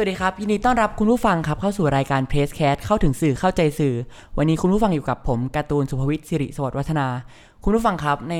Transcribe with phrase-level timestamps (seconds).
[0.00, 3.94] สวัสดีครับยินดีต้อนรับคุณผู้ฟังครับเข้าสู่รายการ PRESSCAST เข้าถึงสื่อเข้าใจสื่อ
[4.38, 7.06] วันนี้คุณผู้ฟังอยู่กับผมการ์ตูนสุภวิทย์สิริสวัสดิ์วัฒนา
[7.64, 8.34] คุณผู้ฟังครับใน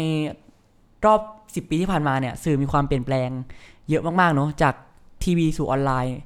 [1.05, 3.31] รอบ 10 ปีที่ผ่านมาเนี่ยสื่อมีความเปลี่ยนแปลง
[3.89, 4.75] เยอะมากๆเนาะจาก
[5.25, 6.17] ทีวีสู่ออนไลน์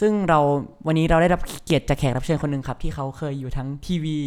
[0.00, 0.38] ซึ่งเรา
[0.86, 4.18] วันนี้เราได้รับเกียรติจากแขกรับเชิญคนหนึ่งครับที่เขาเคยอยู่ทั้งทีวี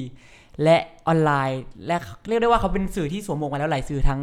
[0.63, 0.77] และ
[1.07, 1.95] ออนไลน์ และ
[2.27, 4.19] เรียกได้ว่าเขาเป็นสื่อที่สวมมวกมาแล้วหลายสื่อทั้ง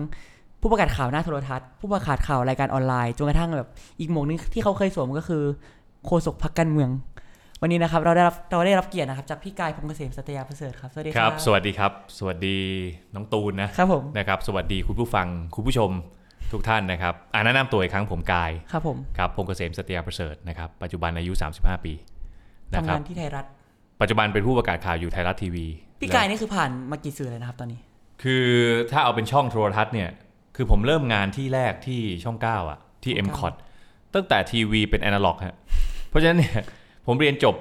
[0.60, 3.69] ผู้ประกาศข่าวหน้าโทรทัศน์ผู้ประกาศข่าวรายการออนไลน์จนกระทั่งแบบ
[4.01, 5.45] อีกหมวกนึงที่เขาเคยสวมก็คือ
[6.07, 6.91] โฆษกพักการเมือง
[7.63, 12.59] วันนี้นะครับเราได้รับเราได้รับเกียรตินะครับจากพี่กายพงษ์เกษมสัตยาประเสริฐครับสวัสดีคครัรับ สวัสดีครับ สวัสดี
[13.15, 15.91] น้องตูนนะครับผมนะครับ สวัสดีคุณผู้ฟังคุณผู้ชม
[16.53, 21.93] ทุกท่านนะครับอ่าแนะนำตัวอีกครั้งผมกายครับผมครับพงษ์เกษมสตยาประเสริฐนะครับปัจจุบันอายุ 35 ปี
[22.73, 23.45] นะทำครังาบนที่ไทยรัฐ
[24.01, 25.66] ปัจจุบันเป็นผู้ประกาศข่าวอยู่ไทยรัฐทีวี
[26.01, 27.80] พี่กายนี่คือผ่านมากี่สื่อเลยนะครับตอนนี้
[28.23, 28.46] คือ
[28.93, 30.11] ถ้าเอาเป็นช่องโทรทัศน์เนี่ย
[30.57, 33.55] คือผมเริ่มงานที่แรกที่ช่อง 9 อะ ที่ช่อง m เก้า c o t
[34.15, 35.57] ตั้งแต่ทีวีเป็นแอนะล็อกฮะ
[36.15, 36.54] เพราะฉะนั้นเนี่ย
[37.07, 37.54] ผมเรียนจบ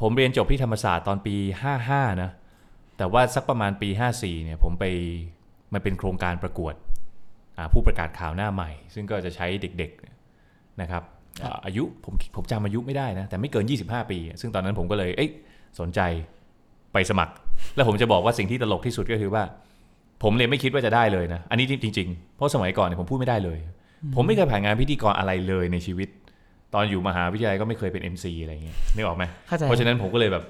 [0.00, 1.34] ผมเรียนจบที่ธรรมศาสตร์ตอนปี
[1.78, 2.30] 55 นะ
[2.98, 4.84] แต่ว่าสักประมาณปี 54 เนี่ยผมไป
[5.72, 6.74] มันเป็นโครงการประกวด
[7.72, 9.46] ผู้ประกาศข่าวหน้าใหม่ ซึ่งก็จะใช้
[9.78, 11.02] เด็กๆนะครับ
[11.44, 15.30] อาอายุผมผมจำอายุไม่ได้นะ แต่ไม่เกิน 25 ปี ซึ่งตอนนั้นผมก็เลยเอ้ย
[15.80, 16.00] สนใจ
[16.92, 17.32] ไปสมัคร
[17.74, 19.42] แล้วผมจะบอกว่าสิ่งที่ตลกที่สุดก็คือว่า
[20.22, 23.58] ผมเลยไม่คิดว่าจะได้เลยนะ อันนี้จริงๆ เพราะสมัยก่อนเนี่ยผมพูดไม่ได้เลย
[24.14, 26.08] ผมไม่เคยผ่านงานพิธีกรอะไรเลยในชีวิต
[26.74, 30.44] ตอนอยู่มหาวิทยาลัยก็ไม่เคยเป็น MC อะไรอย่างเงี้ยนึกออกไหมเข้าใจเพราะฉะนั้นผมก็เลยแบบ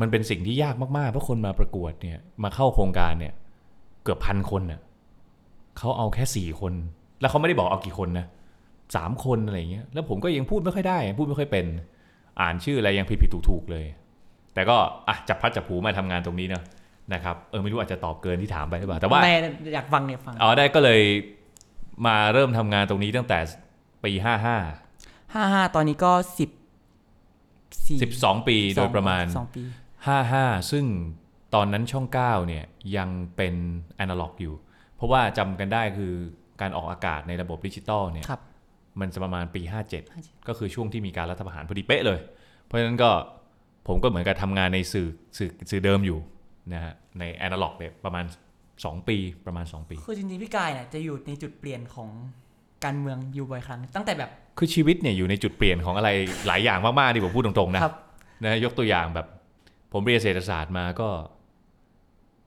[0.00, 3.32] มันเป็นสิ่งที่ยากมากๆ เพราะคนมาประกวดเนี่ยมาเข้าโครงการเนี่ย
[4.04, 4.80] เกือบพันคนน่ะ
[5.78, 6.72] เขาเอาแค่สี่คน
[7.20, 8.26] แล้วเขาไม่ได้บอกเอากี่คนนะ
[8.96, 11.66] สามคนอะไรอย่างเงี้ยแล้วผมก็ยังพูดไม่ค่อยได้ พูดไม่ค่อยเป็น
[12.40, 13.86] อ่านชื่ออะไรยังผิดๆถูกๆเลย
[14.54, 14.76] แต่ก็
[15.08, 16.62] อะจับพลัดจับผลูมาทำงานตรงนี้เนอะ
[17.14, 19.32] นะครับเออไม่รู้อาจจะตอบเกินที่ถามไปหรือเปล่าแต่ว่าไม่
[19.74, 21.00] อยากฟังเนี่ยฟังอ๋อได้ก็เลย
[22.06, 23.38] มาเริ่มทำงานตรงนี้ตั้งแต่
[24.04, 24.56] ปี55ห้า
[25.52, 26.50] ห้าตอนนี้ก็สิบ
[27.86, 29.62] สี่12ปีโดยประมาณสองปี
[30.16, 30.84] 55ซึ่ง
[31.54, 32.64] ตอนนั้นช่อง9เนี่ย
[32.96, 33.54] ยังเป็น
[33.98, 34.54] อนาล็อกอยู่
[34.96, 36.12] เพราะว่าจำกันได้คือ
[36.60, 38.40] การออกอากาศในระบบดิจิตอลเนี่ยครับ
[39.00, 39.62] มันจะประมาณปี
[40.04, 42.20] 57 ก็คือช่วงที่มีการรัฐประหารพอดีเป๊ะเลย
[42.64, 43.10] เพราะฉะนั้นก็
[43.86, 45.08] ผมก็เหมือนกับทำงานในสื่อ
[45.38, 46.18] สื่อสื่อเดิมอยู่
[46.74, 48.24] นะฮะในอนาล็อกเนี่ยประมาณ
[48.66, 52.10] 2 ปีประมาณ 2 ปี คือจริงๆพี่กายเนี่ยจะอยู่ในจุดเปลี่ยนของ
[52.86, 56.08] การเมืองอยู่บ่อยครั้ง ตั้งแต่แบบ คือชีวิตเนี่ยอยู่ในจุดเปลี่ยนของอะไร
[56.46, 57.94] หลายอย่างมากๆที่ผมพูดตรงๆนะครับ
[58.44, 59.26] นะยกตัวอย่างแบบ
[59.92, 61.08] ผมเรียนเศรษฐศาสตร์มาก็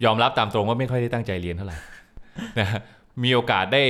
[0.05, 1.77] ยอมรับตามตรงว่าไม่ค่อยได้ตั้งใจเรียนเท่าไหร่
[2.59, 2.67] นะ
[3.23, 3.83] มีโอกาสได้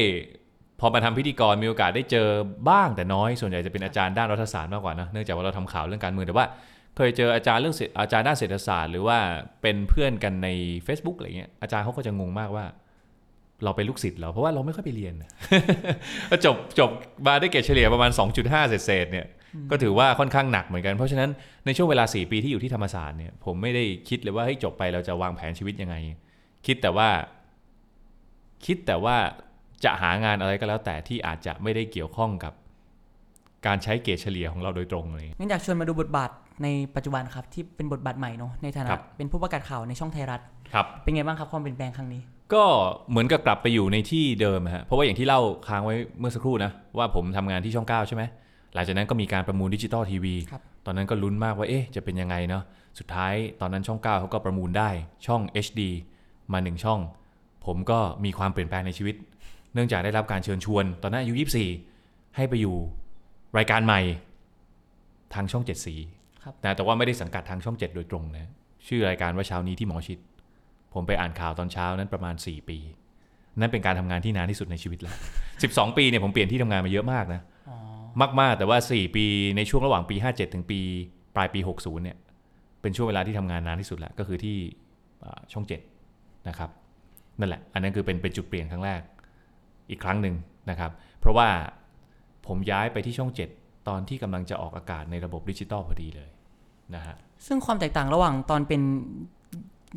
[0.80, 2.28] พอมาทำพิธีกรมีโอกาสได้เจอ
[2.70, 6.48] บ้างแต่น้อย ส่วนใหญ่จะเป็นอาจารย์ด้านรัฐศาสตร์มากกว่านะเนื่องจากว่าเราทำข่าวเรื่องการเมืองแต่ว่า
[6.96, 9.18] เคยเจออาจารย์เรื่องเศรษอาจารย์ด้านเศรษฐศาสตร์ หรือว่า
[9.62, 10.50] เป็นเพื่อนกันใน
[10.88, 12.66] Facebook อะไรเงี้ยอาจารย์เขาก็จะงงมากว่า
[13.64, 15.14] เราเป็นลูกศิษย์เหรอเพราะว่าเราไม่ค่อยไปเรียน
[16.46, 16.90] จบจบ
[17.28, 19.28] มาได้เกรดเฉลี่ยประมาณ 2.5 เศษๆเนี่ย
[19.72, 21.30] ก็ถือว่าค่อนข้างหนักเหมือนกัน เพราะฉะนั้น
[21.66, 25.96] ในช่วงเวลา 4 ปีที่อยู่ที่ธรรมศาสตร์เนี่ยผมไม่ได้คิดเลยว่าเฮ้ยจบไปเราจะวางแผนชีวิตยังไง
[26.68, 27.10] คิดแต่ว่า
[28.66, 29.16] คิดแต่ว่า
[29.84, 32.54] จะหางานอะไรก็แล้วแต่ที่อาจจะไม่ได้เกี่ยวข้องกับ
[33.68, 36.30] การใช้เกรดเฉลี่ยของเราโดยตรงเลยงั้นอยากชวนมาดูบทบาท
[36.64, 40.42] ในปัจจุบันครับที่เป็นบทบาทใหม่เนาะในฐานะครับเป็นผู้ประกาศข่าวในช่องไทยรัฐ
[40.74, 42.22] ครับเป็นไงบ้างครับความเปลี่ยนแปลงครั้งนี้
[42.54, 42.64] ก็
[43.10, 48.24] เหมือนกับกลับไปอยู่ในที่เดิมอะฮะเพราะว่าอย่างที่เล่าค้างไว้เมื่อสักครู่นะว่าผมทำงานที่ช่อง 9 ใช่ไหม
[48.74, 52.64] หลังจากนั้นก็มีการประมูลดิจิตอลทีวีครับตอนนั้นก็ลุ้นมากว่าเอ๊ะจะเป็นยังไงเนาะ
[53.00, 54.90] สุดท้ายตอนนั้นช่อง 9เขาก็ประมูลได้
[55.26, 55.82] ช่อง HD
[56.54, 57.00] มาหนึ่งช่อง
[57.66, 59.16] ผมก็มีความเปลี่ยนแปลงในชีวิต
[59.74, 61.34] เนื่องจากได้รับการเชิญชวน ตอนนั้นอายุ
[61.82, 62.76] 24 ให้ไปอยู่
[63.58, 64.02] รายการใหม่
[65.34, 65.96] ทางช่องเจ็ดสี
[66.44, 68.50] ครับนะแต่ว่าไม่ได้สังกัดทางช่องเจ็ดโดยตรงนะ
[68.88, 70.18] ชื่อรายการว่าเช้านี้ที่หมอชิด
[70.94, 72.78] ผมไปอ่านข่าวตอนเช้านั้นประมาณ 4 ปี
[73.60, 75.16] นั่นเป็นการทำงานที่นานที่สุดในชีวิตแล้ว
[75.58, 77.76] 12 ปีเนี่ยผมเปลี่ยนที่ทำงานมาเยอะมากนะอ๋
[78.24, 79.26] อมากๆ แต่ว่า 4 ปี
[79.58, 80.80] ในช่วงระหว่างปี 57 ถึงปี
[81.36, 82.18] ปลายปี 60 เนี่ย
[82.82, 84.58] เป็นช่วงเวลาที่ทำงานนานที่สุดแล้วก็คือที่
[85.24, 85.66] อ่าช่อง
[86.06, 86.70] 7 นะครับ
[87.40, 89.02] นั่นแหละ อันนั้นคือเป็นเป็นจุดเปลี่ยนครั้งแรก
[89.90, 90.36] อีกครั้งหนึ่ง
[90.70, 91.50] นะครับ เพราะว่า
[92.48, 96.30] ผมย้ายไปที่ช่อง 7 ตอนที่กำลังจะออกอากาศในระบบดิจิตอลพอดีเลย
[96.96, 97.16] นะฮะ
[97.48, 98.82] ซึ่งความแตกต่างระหว่างตอนเป็น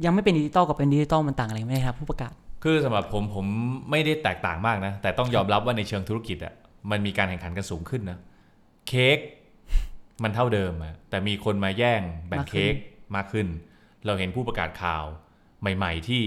[0.05, 2.33] ยังไม่เป็นดิจิตอลกับเป็นดิจิตอลมันต่างอะไรไหมครับ ผู้ประกาศ
[2.65, 3.47] คือสำหรับผมผม
[3.91, 6.55] ไม่ได้แตกต่างมากนะ แต่ต้องยอมรับว่าในเชิงธุรกิจอะ
[6.91, 8.19] มันมีการแข่งขันกันสูงขึ้นนะ
[8.89, 9.19] เค้ก
[10.23, 12.75] มันเท่าเดิมอะแต่มีคนมาแย่งแบ่งมากขึ้นเค้ก
[13.17, 13.47] มากขึ้น
[14.07, 15.05] เราเห็นผู้ประกาศข่าว
[15.77, 16.23] ใหม่ ๆ ที่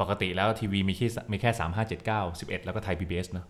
[0.00, 3.46] ปกติแล้วทีวีมีแค่มีแค่3 5 7 9 11แล้วก็ไทย PBS เนอะ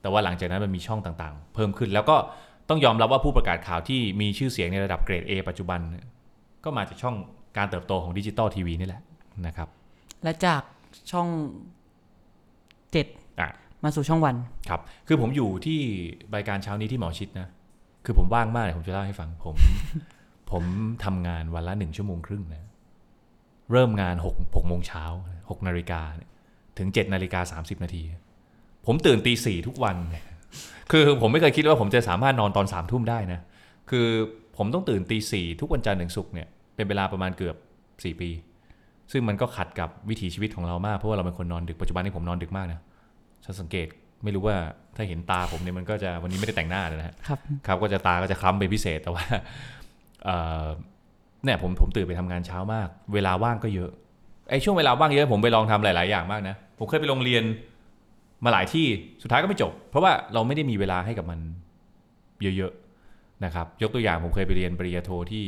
[0.00, 2.16] แต่ว่าหลังจากนั้นมันมีช่องต่างๆ เพิ่มขึ้นแล้วก็
[2.68, 6.06] ต้องยอมรับว่าผู้ประกาศข่าวที่มีชื่อเสียงในระดับเกรด A ปัจจุบันเนี่ย
[6.64, 7.16] ก็มาจากช่อง
[7.56, 9.02] การเติบโตของดิจิตอลทีวีนี่แหละ
[9.46, 9.68] นะครับ
[10.22, 10.62] และจาก
[11.10, 11.28] ช่อง
[12.92, 13.06] เจ็ด
[13.40, 13.50] อะ
[13.84, 14.36] มาสู่ช่องวัน
[14.68, 15.78] ครับ คือผมอยู่ที่
[16.34, 17.48] รายการเช้านี้ที่หมอชิดนะ
[18.04, 19.54] คือผมว่างมากเลยผมจะเล่าให้ฟังผม
[20.50, 20.64] ผม
[21.04, 22.64] ทำงานวันละหนึ่งชั่วโมงครึ่งนะ
[23.72, 25.04] เริ่มงานหกหกโมงเช้า
[25.50, 26.30] หกนาฬิกาเนี่ย
[26.78, 28.02] ถึงเจ็ดนาฬิกาสามสิบนาที
[28.86, 30.24] ผมตื่นตีสี่ทุกวันเนี่ย
[30.90, 33.40] คือผมไม่เคยคิดว่าผมจะสามารถนอนตอนสามทุ่มได้นะ
[33.90, 34.06] คือ
[34.56, 37.56] ผมต้องตื่นตีสี่ทุกวันจันทร์ถึงศุกร์เนี่ย เป็นเวลาประมาณเกือบ
[38.04, 38.30] สี่ปี
[39.12, 42.80] ซึ่งมันก็ขัดกับวิถีชีวิตของเรามาก เพราะว่าเราเป็นคนนอนดึกปัจจุบันนี้ผมนอนดึกมากนะ
[43.44, 43.86] ถ้าสังเกต
[44.24, 44.56] ไม่รู้ว่า
[44.96, 49.24] ถ้าเห็นตาผมเนี่ยมันก็จะวันนี้ไม่ได้แต่งหน้าเลยนะฮะครับครับก็จะตาก็จะคล้ำเป็นพิเศษแต่ว่า
[50.24, 50.66] เอ่อ
[51.44, 53.90] เนี่ยผมผมตื่นไปทำงานเช้ามาก เวลาว่างก็เยอะ
[54.50, 57.42] ไอ้ช่วงเวลาว่างเยอะผมไปลองทำหลาย ๆ อย่างมากนะผมเคยไปโรงเรียน
[58.44, 58.86] มาหลายที่
[59.22, 61.40] สุดท้ายก็ไม่จบ เพราะว่าเราไม่ได้มีเวลาให้กับมัน
[62.42, 62.72] เยอะ
[63.08, 65.44] ๆ นะครับ ยกตัวอย่างผมเคยไปเรียนปริญญาโทที่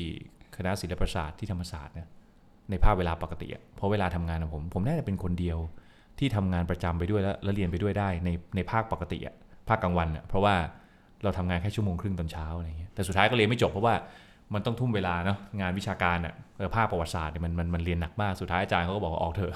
[0.56, 2.08] คณะศิลปศาสตร์ที่ธรรมศาสตร์เนะ
[2.70, 5.58] ในภาคเวลาปกติอะเพราะเวลาทำงานของผม ผมน่าจะเป็นคนเดียว
[6.19, 9.35] ที่ทำงานประจำไปด้วยแล้วเรียนไปด้วยได้ในในภาคปกติอะ
[9.69, 10.55] ภาคกลางวันอะเพราะว่า
[11.23, 13.94] เราทำงานแค่ชั่วโมงครึ่งตอนเช้าอะไรเงี้ยแต่สุดท้ายก็เรียนไม่จบเพราะว่า
[14.55, 16.35] มันต้องทุ่มเวลาเนาะงานวิชาการอะ
[16.76, 19.52] ภาคประวัติศาสตร์เนี่ยมันมันมันเรียนหนักมากสุดท้ายอาจารย์เขาก็บอกว่าออกเถอะ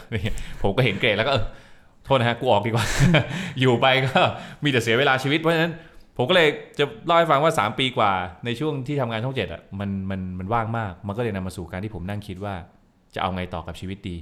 [0.63, 1.35] ผมก็เห็นเกรดแล้วก็
[2.05, 2.87] โทษนะฮะกูออกดีกว่า
[3.61, 4.21] อยู่ไปก็
[4.65, 5.73] มีแต่เสียเวลาชีวิตเพราะฉะนั้น
[6.23, 8.13] ผมก็เลยจะเล่าให้ฟังว่า 3 ปีกว่า
[8.45, 12.55] ในช่วงที่ทำงานช่องเจ็ดอะมันมันมันว่างมาก มันก็เลยนำมาสู่การที่ผมนั่งคิดว่า
[13.15, 14.17] จะเอาไงต่อกับชีวิตดี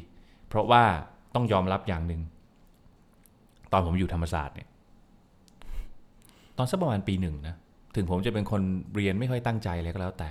[0.49, 0.83] เพราะว่า
[1.35, 2.21] ต้องยอมรับอย่างหนึ่ง
[3.73, 4.69] ตอนผมอยู่ธรรมศาสตร์เนี่ย
[6.59, 7.55] ตอนสักประมาณปีหนึ่งนะ
[7.95, 8.63] ถึงผมจะเป็นคน
[8.95, 10.31] เรียนไม่ค่อยตั้งใจเลยก็แล้วแต่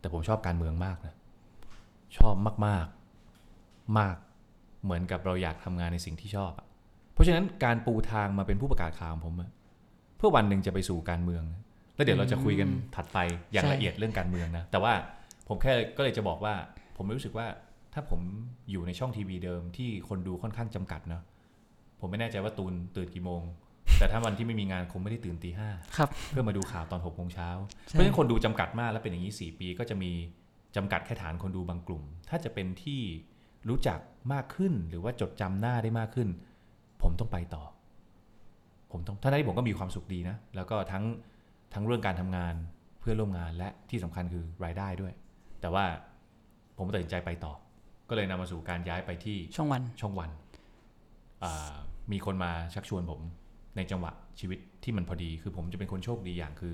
[0.00, 1.14] แต่ผมชอบการเมืองมากนะ
[2.18, 2.34] ชอบ
[2.66, 4.16] มากๆมาก
[4.84, 6.66] เหมือนกับเราอยากทำงานในสิ่งที่ชอบอะ
[7.12, 9.50] เพราะฉะนั้นการปูทางมาเป็นผู้ประกาศข่าวของผมอะ
[10.18, 11.44] เพื่อวันหนึ่งจะไปสู่การเมือง
[11.94, 13.18] แล้วเดี๋ยวเราจะคุยกันถัดไป
[13.52, 14.92] อย่างใช่ละเอียดเรื่องการเมืองนะ แต่ว่า
[15.48, 16.54] ผมแค่ก็เลยจะบอกว่า
[16.96, 17.46] ผมรู้สึกว่า
[17.94, 18.20] ถ้าผม
[18.70, 21.22] อยู่ในช่องทีวีเดิมที่คนดูค่อนข้างจำกัดเนาะ
[22.00, 23.42] ผมไม่แน่ใจว่าตูนตื่นกี่โมง
[23.98, 27.48] แต่ถ้าวันที่ไม่มีงานคงไม่ได้ตื่นตีห้าครับเพื่อมาดูข่าวตอน6กโมงเช้า
[27.88, 30.12] เพใช่ราะฉะนั้นคนดูจำกัดมากแล้วเป็นอย่างนี้4ปี ก็จะมี
[30.76, 33.00] จำกัดแค่ฐานคนดูบางกลุ่ม ถ้าจะเป็นที่
[33.68, 33.98] รู้จัก
[34.32, 36.28] มากขึ้นหรือว่าจดจำหน้าได้มากขึ้น
[37.02, 37.64] ผมต้องไปต่อ
[38.92, 41.04] ผมต้องท่านั้นที่ผมก็มีความสุขดีนะ แล้วก็ทั้ง
[41.74, 42.54] ทั้งเรื่องการทำงาน
[43.00, 45.12] เพื่อนร่วมงานและที่สำคัญคือรายได้ด้วย
[45.60, 45.84] แต่ว่า
[46.76, 47.52] ผมตัดสินใจไปต่อ
[48.08, 50.30] ก็เลยนำมาสู่การย้ายไปที่ช่องวันช่องวัน
[51.42, 51.74] อ่า
[52.12, 53.20] มีคนมาชักชวนผม
[53.76, 56.72] ในจังหวะชีวิตที่มันพอดี คือผมจะเป็นคนโชคดีอย่างคือ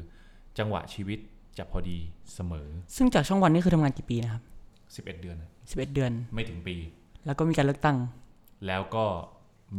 [0.58, 1.18] จังหวะชีวิต
[1.58, 1.98] จะพอดี
[2.34, 4.42] เสมอ ซึ่งจากช่องวันนี่คือทำงานกี่ปีนะครับ
[5.06, 6.76] 11 เดือนนะ11 เดือน ไม่ถึงปี
[7.26, 7.96] แล้วก็มีการเลือกตั้ง
[8.66, 9.04] แล้วก็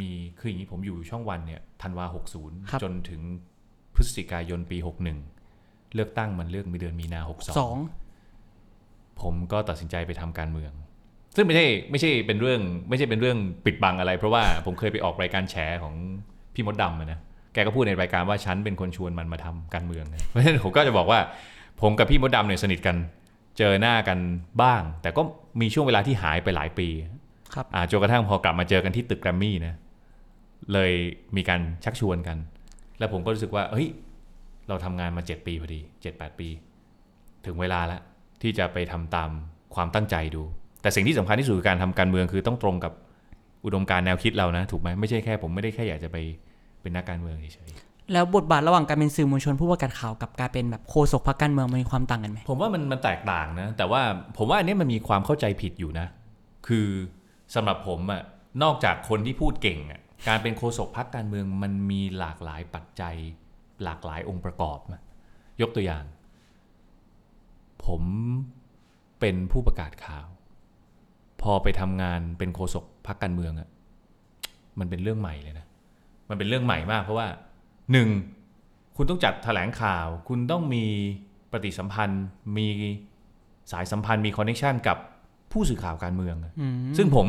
[0.02, 3.22] มีคืออย่างนี้ผมอยู่ช่องวันเนี่ยธันวาครับ60จนถึง
[3.96, 4.78] พฤศจิกายนปี
[5.36, 7.32] 61เลือกตั้งมันเลือกมีเดือนมีนา62
[8.22, 10.72] 2ผมก็ตัดสินใจไปทำการเมือง
[11.36, 15.94] ซึ่งไม่ใช่ไม่ใช่เป็นเรื่องไม่ใช่เป็นเรื่องปิดบังอะไร เพราะว่าผมเคยไปออกรายการแฉของ
[16.54, 17.20] พี่มดดำอะนะ
[17.54, 21.20] แกก็พูดในรายการว่าฉันเป็นคนชวนมันมาทำการเมืองนะเพราะฉะนั้นผมก็จะบอกว่า
[21.82, 22.96] ผมกับพี่มดดำเนี่ยสนิทกัน
[23.58, 24.20] เจอหน้ากัน
[24.62, 25.22] บ้าง แต่ก็
[25.62, 26.88] มีช่วงเวลาที่หายไปหลายปี
[27.54, 29.74] ครับอ่าจนกระทั่งพอกลับมาเจอกันที่ตึกแกรมมี่นะ
[30.74, 30.92] เลย
[31.36, 32.38] มีการชักชวนกัน
[33.00, 33.88] แล้วผมก็รู้สึกว่า เฮ้ย
[34.68, 35.80] เราทำงานมา 7 ปีพอดี
[36.10, 36.48] 7-8 ปี
[37.46, 38.02] ถึงเวลาแล้ว
[38.42, 39.30] ที่จะไปทำตาม
[39.76, 40.44] ความตั้งใจดู
[40.82, 42.94] แต่สิ่งที่สำคัญที่สุดคือการทำการเมืองคือต้องตรงกับ
[43.66, 46.18] อุดมการณ์แนวคิดเรานะ ถูกไหมไม่ใช่แค่ผมไม่ได้แค่อยากจะไป
[46.82, 47.72] เป็นนักการเมืองเฉย
[48.14, 54.02] แล้วบทบาทระหว่างการเป็นสื่อมวลชนผู้ประกาศข่าวกับการเป็นแบบโฆษกพรรคการเมืองมันมีความต่างกันไหมๆผมว่ามันมันแตกต่างนะ แต่ว่า
[54.38, 56.08] ผมว่าอันนี้มันมีความเข้าใจผิดอยู่นะ
[56.68, 56.88] คือ
[57.56, 58.22] สำหรับผมอะ
[58.64, 63.16] นอกจากคนที่พูดเก่งอะ การเป็นโฆษกพรรคการเมืองมันมีหลากหลายปัจจัย
[63.84, 65.02] หลากหลายองค์ประกอบนะ
[65.62, 66.04] ยกตัวอย่าง
[67.86, 68.04] ผม
[69.20, 70.28] เป็นผู้ประกาศข่าว
[71.42, 73.70] พอไปทำงานเป็นโฆษกพรรคการเมืองอะ
[74.80, 75.66] มันเป็นเรื่องใหม่เลยนะ
[76.30, 77.28] มันเป็นเรื่องใหม่มาก เพราะว่า
[77.92, 78.10] หนึ่ง
[78.96, 80.86] คุณต้องจัดแถลงข่าว คุณต้องมี
[81.52, 82.26] ปฏิสัมพันธ์
[82.58, 82.68] มี
[83.72, 84.98] สายสัมพันธ์มีคอนเนคชันกับ
[85.52, 87.28] ผู้สื่อข่าวการเมืองอะอืมซึ่งผม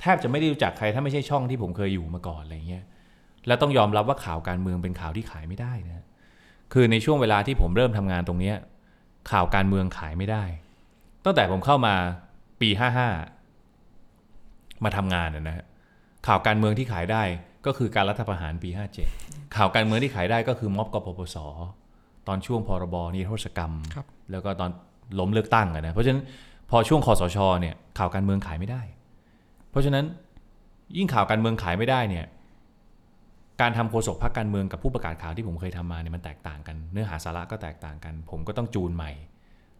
[0.00, 2.84] แทบจะไม่ได้รู้จักใครถ้าไม่ใช่ช่องที่ผมเคยอยู่มาก่อนอะไรเงี้ย
[3.46, 6.04] แล้วต้องยอมรับว่าข่าวการเมืองเป็นข่าวที่ขายไม่ได้นะ
[6.72, 8.56] คือในช่วงเวลาที่ผมเริ่มทำงานตรงเนี้ย
[9.30, 10.44] ข่าวการเมืองขายไม่ได้
[11.24, 11.94] ตั้งแต่ผมเข้ามา
[12.60, 13.08] ปีห้าห้า
[14.84, 15.64] มาทำงานนะฮะ
[16.26, 17.22] ข่าวการเมืองที่ขายได้
[17.66, 19.08] ก็คือการรัฐประหารปีห้าเจ็ด
[19.56, 21.36] ข่าวการเมืองที่ขายได้ก็คือม็อบกปปส
[22.28, 24.70] ตอนช่วงพรบนิรโทษกรรมครับแล้วก็ตอน
[25.18, 26.22] ล้มเลือกตั้งอะนะเพราะฉะนั้น
[26.70, 28.82] พอช่วงคอสชเนี่ยข่าวการเมืองขายไม่ได้
[29.70, 30.04] เพราะฉะนั้น
[30.96, 32.26] ยิ่งข่าวการเมืองขายไม่ได้เนี่ย
[33.60, 39.12] การทำโฆษกพรรคการเมืองกับผู้ประกาศข่าวที่ผมเคยทำมาเนี่ยมันแตกต่างกัน เนื้อหาสาระก็แตกต่างกัน ผมก็ต้องจูนใหม่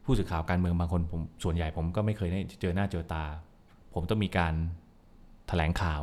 [0.05, 3.25] ผู้สื่อข่าวการเมืองบางคนผมส่วนใหญ่ผมก็ไม่เคยได้เจอหน้าเจอตา
[3.95, 4.55] ผมต้องมีการ
[5.49, 6.03] แถลงข่าว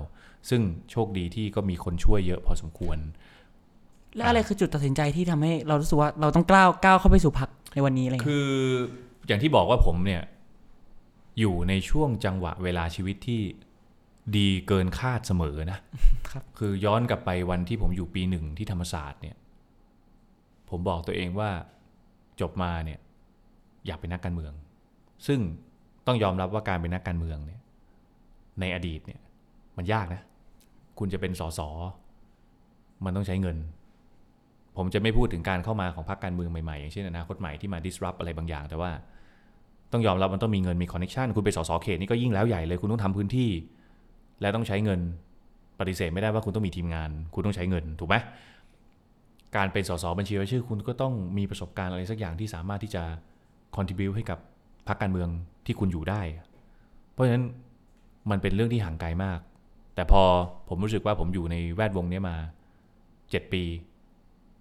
[0.49, 0.61] ซึ่ง
[0.91, 2.97] โชคดีที่ก็มีคนช่วยเยอะพอสมควร
[4.15, 8.49] และอะไรคือจุดตัดสินใจที่ทำให้เรารู้สึกว่าเราต้องกล้าวก้าวเข้าไปสู่พักในวันนี้อะไรเงี้ยคือ
[9.27, 10.21] อย่างที่บอกว่าผมเนี่ย
[11.39, 13.41] อยู่ในช่วงจังหวะเวลาชีวิตที่
[14.37, 15.79] ดีเกินคาดเสมอนะ
[16.29, 19.35] ครับ คือย้อนกลับไปวันที่ผมอยู่ปีหนึ่งที่ธรรมศาสตร์เนี่ย
[20.69, 21.49] ผมบอกตัวเองว่า
[22.41, 22.99] จบมาเนี่ย
[23.85, 24.53] อยากเป็นนักการเมือง
[25.27, 25.39] ซึ่ง
[26.07, 27.61] ต้องยอมรับว่าการเป็นนักการเมืองเนี่ย
[28.59, 29.19] ในอดีตเนี่ย
[29.77, 30.21] มันยากนะ
[30.99, 31.59] คุณจะเป็นสส
[33.05, 33.57] มันต้องใช้เงิน
[34.77, 38.91] ผมจะไม่พูดถึงการเข้ามาของพรรคการเมืองใหม่ๆ อย่างเช่นอนาคตใหม่ที่มา disrupt อะไรบางอย่าง แต่ว่า
[39.91, 43.49] ต้องยอมรับมันต้องมีเงินมี connection คุณเป็นสสเขตนี่ก็ยิ่งแล้วใหญ่เลย คุณต้องทำพื้นที่
[44.41, 44.99] และต้องใช้เงิน
[45.79, 48.15] ปฏิเสธไม่ได้ว่าคุณต้องมีทีมงาน คุณต้องใช้เงินถูกไหม
[49.55, 53.03] การเป็นสสบัญชีรายชื่อ คุณก็ต้องมีประสบการณ์อะไรสักอย่างที่สามารถที่จะ
[53.75, 54.39] contribu ให้กับ
[54.87, 55.29] พรรคการเมือง
[55.65, 56.21] ที่คุณอยู่ได้
[57.11, 57.43] เพราะฉะนั้น
[58.31, 59.39] มันเป็นเรื่องที่ห่างไกลมาก
[59.95, 60.21] แต่พอ
[60.69, 62.35] ผมรู้สึกว่าผมอยู่ในแวดวงนี้มา
[63.31, 63.63] เจ็ดปี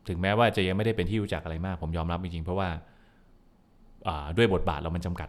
[0.09, 5.29] ถึงแม้ว่าจะยังไม่ได้เป็นที่รู้จักอะไรมาก ผมยอมรับจริงๆเพราะว่าาด้วยบทบาทเรามันจำกัด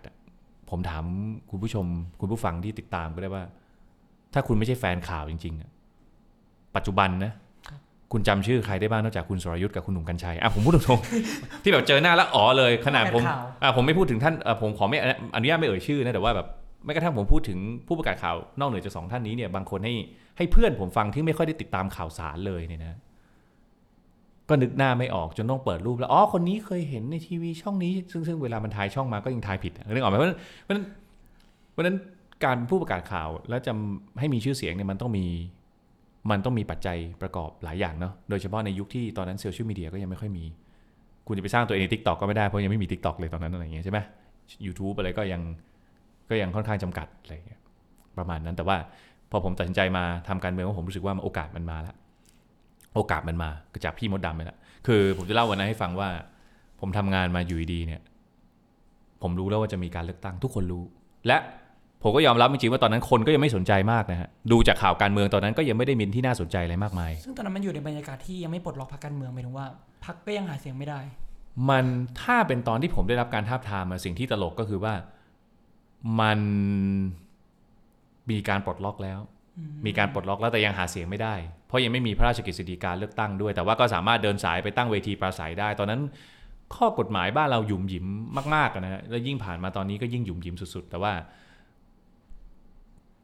[0.69, 1.03] ผมถาม
[1.51, 1.85] คุณผู้ชม
[2.21, 3.43] คุณผู้ฟังที่ติดตามก็ได้ว่า
[4.35, 5.69] ถ้าคุณไม่ใช่แฟนข่าวจริงๆอะ
[6.75, 7.31] ปัจจุบันนะ
[8.11, 14.97] คุณจำชื่อใครได้บ้างนอกจากคุณสรยุทธ์กับคุณหนุ่มกัญชัยอะผมพูดตรงๆที่แบบเจอหน้าแล้วอ๋อเลยขนาดผมแฟนข่าวอะผมไม่พูดถึงท่านอะผมขอไม่
[15.35, 16.47] อนุญาตไม่เอ่ยชื่อนะแต่ว่าแบบ
[16.85, 19.93] แม้กระทั่งผมพูดถึงผู้ประกาศข่าวนอกเหนือจากสองท่านนี้เนี่ยบางคนให้
[20.37, 22.97] ให้เพื่อนผมฟังที่ไม่ค่อยได้ติดตามข่าวสารเลยเนี่ยนะ
[24.49, 30.85] ก็นึกหน้าไม่ออกจนต้องเปิดรูปแล้วอ๋อคนนี้เคยเห็นในทีวีช่องนี้ ซึ่งซึ่งเวลามันทายช่องมาก็ยังทายผิดอะนึกออกไหมเพราะฉะนั้น
[31.71, 31.97] เพราะฉะนั้น
[32.43, 33.71] การผู้ประกาศข่าวแล้วจะ
[34.19, 35.25] ให้มีชื่อเสียงเนี่ยมันต้องมี
[36.31, 40.45] มันต้องมีปัจจัยประกอบหลายอย่างเนาะโดยเฉพาะในยุคที่ตอนนั้นโซเชียลมีเดียก็ยังไม่ค่อยมี
[41.27, 43.99] คุณจะไปสร้างตัวเองใน TikTok ก็ไม่ได้เพราะยังไม่มี TikTok เลยตอนนั้นอะไรอย่างเงี้ยใช่ไหม
[44.65, 45.41] YouTube อะไรก็ยัง
[46.29, 47.59] ก็ยังค่อนข้างจำกัดอะไรอย่างเงี้ย
[48.17, 48.77] ประมาณนั้นแต่ว่า
[49.31, 51.95] พอผมตัดสินใจมาทำการเมืองว่าผมรู้สึกว่าโอกาสมันมาแล้ว
[52.95, 56.09] โอกาสมันมาก็จากพี่มดดำนี่แหละคือผมจะเล่าวันนั้นให้ฟังว่า
[56.79, 58.01] ผมทำงานมาอยู่ดีเนี่ย
[59.21, 60.83] ผมรู้แล้วว่าจะมีการเลือกตั้งทุกคนรู้
[61.27, 61.37] และ
[62.07, 69.67] ผมก็ยอมรับจริงๆว่าตอนนั้นคนก็ยังไม่สนใจมากนะฮะดูจากข่าวการเมืองตอนนั้นก็ยังไม่ได้มีที่น่าสนใจอะไรมากมาย ซึ่งตอนนั้นมันอยู่ในบรรยากาศที่ยังไม่ปลดล็อกพรรคการเมืองหมายถึงว่า
[70.05, 70.99] พรรคก็ยังหาเสียงไม่ได้
[71.69, 71.85] มัน
[72.21, 74.93] ถ้าเป็นตอนที่ผมได้รับการทาบทามมาสิ่งที่ตลกก็คือว่า
[76.21, 76.39] มัน
[78.29, 79.19] มีการปลดล็อกแล้ว
[79.85, 81.35] มีการปลดล็อกแล้วแต่ยังหาเสียงไม่ได้
[81.67, 86.01] เพราะยังไม่มีพระราชกฤษฎีการเลือกตั้งด้วย แต่ว่าก็สามารถเดินสายไปตั้งเวทีปราศัยได้ ตอนนั้น
[86.75, 88.05] ข้อกฎหมายบ้านเราหยุ่มหยิม
[88.55, 91.13] มากๆอะนะฮะแล้วยิ่งผ่านมาตอนนี้ก็ยิ่งหยุ่มหยิมสุดๆ แต่ว่า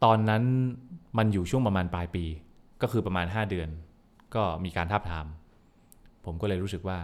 [0.03, 0.43] ตอนนั้น
[1.17, 2.23] มันอยู่ช่วงประมาณปลายปี
[2.81, 3.69] ก็คือประมาณ 5 เดือน
[4.35, 5.25] ก็มีการทาบทาม
[6.25, 6.97] ผมก็เลยรู้สึกว่า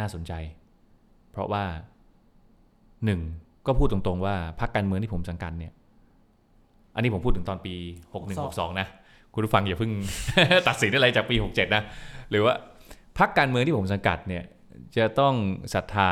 [0.00, 0.32] น่าสนใจ
[1.30, 1.64] เพราะว่า
[3.04, 3.20] หนึ่ง
[3.66, 5.72] ก็พูดตรงๆว่าพรรคการเมืองที่ผมสังกัดเนี่ย
[6.94, 7.74] อันนี้ผมพูดถึงตอนปี
[8.12, 8.86] 61 62 นะ
[9.34, 9.92] คุณผู้ฟังอย่าเพิ่ง
[10.68, 11.82] ตัดสินอะไรจากปี 67 นะ
[12.30, 12.54] หรือว่า
[13.18, 14.44] พรรคการเมืองที่ผมสังกัดเนี่ย
[14.96, 15.34] จะต้อง
[15.74, 16.10] ศรัทธา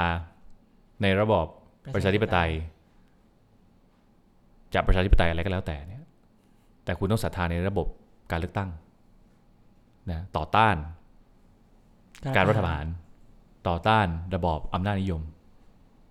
[1.02, 1.46] ในระบอบ
[1.94, 2.50] ประชาธิปไตย
[4.74, 5.99] จะประชาธิปไตยอะไรก็แล้วแต่เนี่ย
[6.90, 7.86] แต่คุณต้องศรัทธาในระบบ
[8.30, 8.70] การเลือกตั้ง
[10.10, 10.76] นะต่อต้าน
[12.36, 12.86] การรัฐประหาร
[13.68, 15.22] ต่อต้านระบอบอำนาจนิยม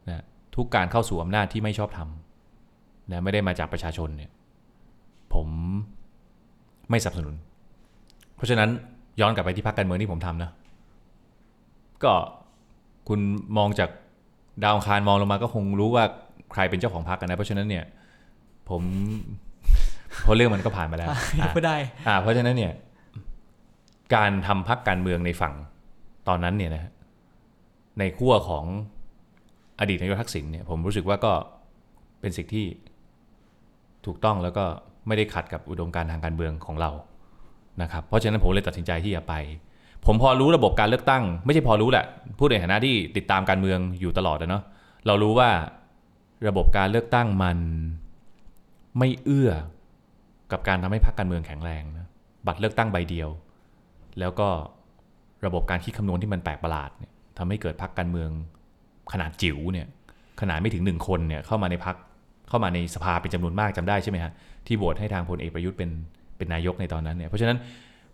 [0.10, 0.24] นะ
[0.56, 2.10] ทุกการเข้าสู่อำนาจที่ไม่ชอบธรรม
[3.12, 4.32] นะไม่ได้มาจากประชาชนเนี่ย
[5.34, 5.48] ผม
[6.90, 7.36] ไม่สนับสนุน
[8.36, 8.70] เพราะฉะนั้น
[9.20, 10.52] ย้อนกลับไปที่พรรคการเมืองที่ผมทำนะ
[12.04, 12.14] ก็
[13.08, 13.20] คุณ
[13.58, 13.90] มองจาก
[14.64, 16.04] ดาวอังคารมองลงมาก็คงรู้ว่า
[16.54, 17.86] ใครเป็นเจ้าของพรรคกันนะ เพราะฉะนั้นเนี่ย
[18.70, 18.84] ผม
[20.24, 22.74] เพราะเรื่องมันก็ผ่านมาแล้วอย่าอะพูดได้อ่าเพราะฉะนั้นเนี่ย
[24.16, 25.54] การทำพักการเมืองในฝั่ง
[26.28, 26.92] ตอนนั้นเนี่ยนะฮะ
[28.00, 28.66] ในขั้วของ
[29.80, 31.32] อดีตนายกทักษิณเนี่ยผมรู้สึกว่าก็
[32.22, 32.66] เป็นสิ่งที่
[34.06, 34.66] ถูกต้องแล้วก็
[35.08, 36.92] ไม่ได้ขัดกับอุดมการณ์ทางการเมืองของเรา
[37.82, 39.34] นะครับเพราะฉะนั้นผมเลยตัดสินใจที่จะไป
[40.06, 42.06] ผมพอรู้ระบบการเลือกตั้ง ไม่ใช่พอรู้แหละ
[42.40, 44.64] พูดในฐานะที่ติดตามการเมืองอยู่ตลอดนะเนาะ
[45.06, 45.50] เรารู้ว่า
[46.48, 47.58] ระบบการเลือกตั้งมัน
[48.98, 49.52] ไม่เอื้อ
[50.52, 52.08] กับการทำให้พรรคการเมืองแข็งแรงนะ
[52.48, 53.30] บัตรเลือกตั้งใบเดียว
[54.20, 54.48] แล้วก็
[55.46, 58.30] ระบบการคิดคำนวณที่มันแปลกประหลาดเนี่ยทำให้เกิดพรรคการเมือง
[59.14, 59.88] ขนาดจิ๋วเนี่ย
[60.42, 61.96] ขนาดไม่ถึงหนึ่งคนเนี่ยเข้ามาในพรรค
[62.50, 64.32] เข้ามาในสภาเป็นจำนวนมากจำได้ใช่ไหมฮะ
[64.68, 65.90] ที่โหวตให้ทางพลเอกประยุทธ์เป็น
[66.38, 67.58] เป็นนายกในตอนนั้นเนี่ยเพราะฉะนั้น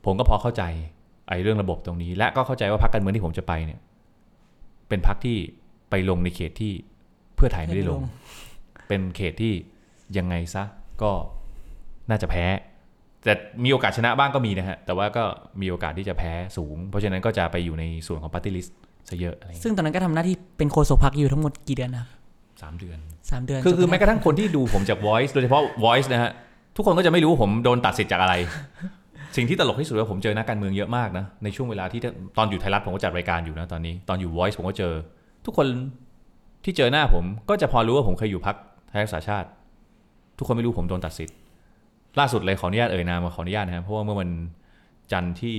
[0.05, 0.63] ผมก็พอเข้าใจ
[1.29, 3.79] ไอ้เรื่องระบบตรงนี้ และก็เข้าใจว่าพรรคการเมืองที่ผมจะไปเนี่ย
[4.89, 5.37] เป็นพรรคที่
[5.89, 6.73] ไปลงในเขตที่
[7.35, 8.01] เพื่อไทยไม่ได้ลง
[8.87, 9.53] เป็นเขตที่
[10.17, 10.63] ยังไงซะ
[11.01, 11.11] ก็
[12.09, 12.45] น่าจะแพ้
[13.23, 13.33] แต่
[13.63, 15.23] มีโอกาสชนะบ้างก็มีนะฮะ แต่ว่าก็
[15.61, 18.77] มีโอกาสที่จะแพ้สูง เพราะฉะนั้นก็จะไปอยู่ในส่วนของปาร์ตี้ลิสต์
[19.09, 22.09] ซะเยอะอะไรอย่างเงี้ยซึ่งตอนนั้นก็ทำหน้าที่เป็นโฆษกพรรคอยู่ทั้งหมดกี่เดือนนะครับ
[22.61, 22.97] สามเดือน
[23.31, 26.31] สามเดือน คือคือจนแม้กระทั่งคนที่ดูผมจาก Voice โดยเฉพาะ Voice นะฮะ
[26.75, 28.33] ทุกคนก็จะไม่รู้ว่าผมโดนตัดสิทธิ์จากอะไร
[29.35, 32.01] สิ่งที่ตลกที่สุดว่าผมเจอนักการเมืองเยอะมากนะ ในช่วงเวลาที่
[32.37, 34.93] ตอนอยู่ไทยรัฐผมก็จัดรายการอยู่นะตอนนี้ ตอนอยู่ Voice ผมก็เจอ
[35.45, 35.67] ทุกคน
[36.63, 38.55] ที่เจอหน้าผมก็จะพอรู้ว่าผมเคยอยู่พัก
[38.89, 39.47] ไทยรักษาชาติ
[40.37, 41.35] ทุกคนไม่รู้ผมโดนตัดสิทธิ์
[42.19, 44.31] ล่าสุดเลยขออนุญาตเอ่ยนามขออนุญาตนะครับเพราะว่าเมื่อวัน
[45.11, 45.57] จันทร์ที่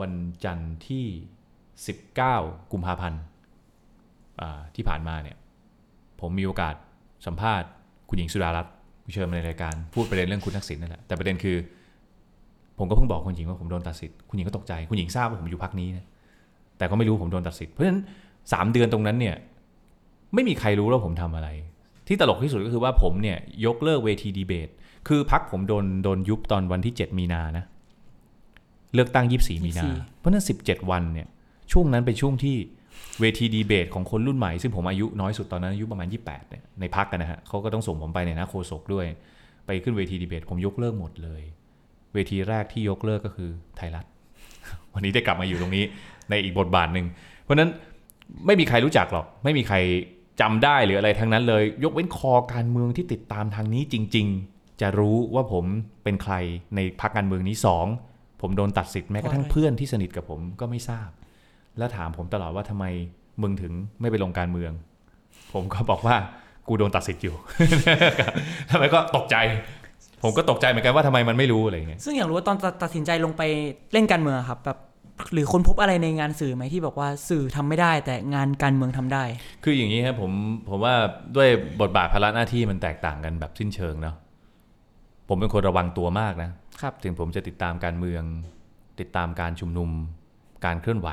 [0.00, 0.12] วัน
[0.44, 1.04] จันทร์ที่
[2.08, 3.20] 19 กุมภาพันธ์
[4.74, 5.36] ที่ผ่านมาเนี่ย
[6.20, 6.74] ผมมีโอกาส
[7.26, 7.68] สัมภาษณ์
[8.08, 8.74] คุณหญิงสุดารัตน์
[9.12, 11.56] เชิญมาในรายการพูดประเด็นเรื่องคุณทักษิณนั่นแหละแต่ประเด็นคือ
[12.78, 16.06] ผมก็เพิ่งบอกคุณหญิงว่าผมโดนตัดสิทธิ์คุณหญิงก็ตกใจคุณหญิงทราบว่าผมอยู่พักนี้นะ
[16.78, 18.00] แต่ก็ไม่รู้ผมโดนตัดสิทธิ์เพราะฉะนั้น
[18.52, 19.36] สามเดือนตรงนั้นเนี่ย
[20.34, 21.48] ไม่มีใครรู้ว่าผมทำอะไร
[22.08, 24.68] ที่ตลกที่สุดก็คือว่าผมเนี่ยยกเลิกเวทีดีเบต
[25.08, 27.64] คือพักผมโดนโดนยุบตอนวันที่ 7 มีนานะ
[28.94, 31.28] เลือกตั้ง 24 มีนา24เพราะฉะนั้น 17 วันเนี่ย
[31.72, 32.56] ช่วงนั้นเป็นช่วงที่
[33.20, 39.06] เวทีดีเบตของคนรุ่นใหม่ ซึ่งผมอายุน้อยสุดตอนนั้นอายุประมาณ 28เนี่ยในพักกันนะฮะเขาก็ต้องส่งผมไปเนี่ยนะโคศกด้วย
[39.66, 41.42] ไปขึ้นเวทีดีเบต ผมยกเลิกหมดเลย
[42.14, 44.04] เวทีแรกที่ยกเลิกก็คือไทยรัฐ
[44.94, 45.84] วันนี้ได้กลับมาอยู่ตรงนี้
[46.30, 47.06] ในอีกบทบาทหนึ่ง
[47.42, 47.70] เพราะฉะนั้น
[48.46, 49.76] ไม่มีใครรู้จักหรอก ไม่มีใคร
[50.40, 54.51] จำได้หรืออะไรทั้งนั้นเลย ยกเว้นคอการเมืองที่ติดตามทางนี้จริง ๆ
[54.82, 55.64] จะรู้ว่าผม
[56.04, 56.34] เป็นใคร
[56.76, 57.86] ในพรรคการเมืองนี้สอง
[58.40, 61.08] ผมโดนตัดสิทธิ์แม้กระทั่งเพราะอะไรเพื่อนที่สนิทกับผมก็ไม่ทราบ
[61.78, 62.84] แล้วถามผมตลอดว่าทำไม
[63.42, 64.72] มึงถึงไม่ไปลงการเมือง
[65.52, 66.16] ผมก็บอกว่า
[66.68, 67.34] กูโดนตัดสิทธิ์อยู่
[68.70, 69.36] ทำไมก็ตกใจ
[70.22, 73.42] ผมก็ตกใจเหมือนกันว่าทำไมมันไม่รู้อะไรอย่างเงี้ยซึ่งอยากรู้ว่าตอนตัดตัดสินใจลงไป
[73.92, 74.78] เล่นการเมืองอะครับแบบ
[75.32, 79.24] หรือคนพบอะไรในงานสื่อไหมที่บอกว่าสื่อทำไม่ได้ แต่งานการเมืองทำได้
[79.64, 80.32] คืออย่างนี้ครับผม
[80.68, 80.94] ผมว่า
[81.36, 81.48] ด้วย
[81.80, 84.16] บทบาทภาระหน้าที่มันแตกต่างกันแบบสิ้นเชิงเนาะ
[85.34, 86.50] ผมเป็นคนระวังตัวมากนะ
[86.82, 88.22] ครับถึงผมจะติดตามการเมือง
[89.00, 89.90] ติดตามการชุมนุม
[90.64, 91.08] การเคลื่อนไหว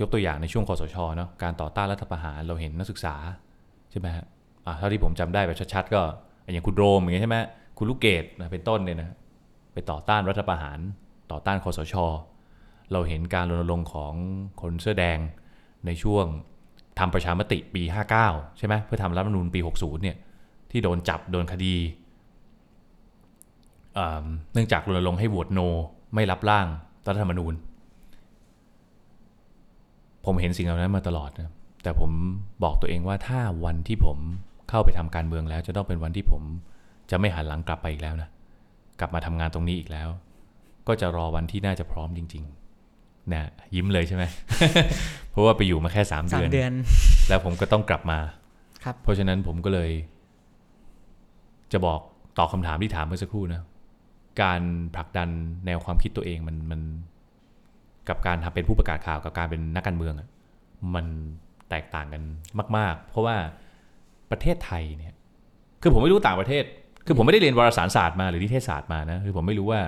[0.00, 3.14] ยกตัวอย่างในช่วงคอสชเนาะการต่อต้านรัฐประหารเราเห็นนักศึกษา
[3.90, 4.24] ใช่ไหมฮะ
[4.66, 6.00] อะเท่าที่ผมจำได้แบบชัดๆก็
[6.52, 7.38] อย่างคุณโรมอย่างเงี้ยใช่ไหม
[7.78, 9.10] คุณลูกเกดนะเป็นต้นเนี่ยนะ
[9.72, 10.78] ไปต่อต้านรัฐประหาร
[11.32, 11.94] ต่อต้านคอสช
[12.92, 14.14] เราเห็นการรณรงค์ของ
[14.60, 15.18] คนเสื้อแดง
[15.86, 16.24] ในช่วง
[16.98, 17.82] ทำประชามติปี
[18.20, 20.16] 59 ใช่ไหมเพื่อทำรัฐธรรมนูญปี 60 เนี่ย
[20.76, 21.74] ที่โดนจับโดนคดี
[23.98, 25.60] อ่าเนื่องจากรณรงค์ให้โหวตโน
[26.14, 26.66] ไม่รับร่าง
[27.06, 27.54] รัฐธรรมนูญ
[30.24, 31.50] ผมเห็นสิ่งเหล่านั้นมาตลอดนะ
[31.82, 32.10] แต่ผม
[32.64, 34.18] บอกตัวเองว่าถ้าวันที่ผม
[34.70, 36.42] เข้าไปทำการเมืองแล้ว จะต้องเป็นวันที่ผม
[37.10, 38.28] จะไม่หันหลังกลับไปอีกแล้วนะ
[39.00, 40.08] กลับมาทำงานตรงนี้อีกแล้ว
[40.88, 42.44] ก็จะรอวันที่น่าจะพร้อมจริง
[42.88, 44.24] ๆนะยิ้มเลยใช่ไหม
[45.30, 46.72] เพราะว่าไปอยู่มาแค่สามสามเดือนเดือน
[47.28, 48.18] แล้วผมก็ต้องกลับมา
[48.84, 49.90] ครับเพราะฉะนั้นผมก็เลย
[51.72, 52.00] จะบอก
[52.38, 53.62] ตอบคำถามที่ถามเมื่อสักครู่นะ
[54.42, 54.60] การ
[54.96, 55.28] ผลักดัน
[55.66, 56.80] แนวความคิดตัวเองมันมัน
[58.08, 60.28] กับการทำเป็นผู้ประกาศข่าวกับการเป็นนักการเมืองอะ
[60.94, 61.06] มัน
[61.70, 62.22] แตกต่างกัน
[62.76, 63.36] มาก ๆ เพราะว่า
[64.30, 65.14] ประเทศไทยเนี่ย
[65.82, 66.64] คือผมไม่รู้ต่างประเทศ
[67.06, 69.80] คือผมไม่ได้เรียนวารสารศาสตร์มาหรือนิเทศศาสตร์มานะคือผมไม่รู้ว่า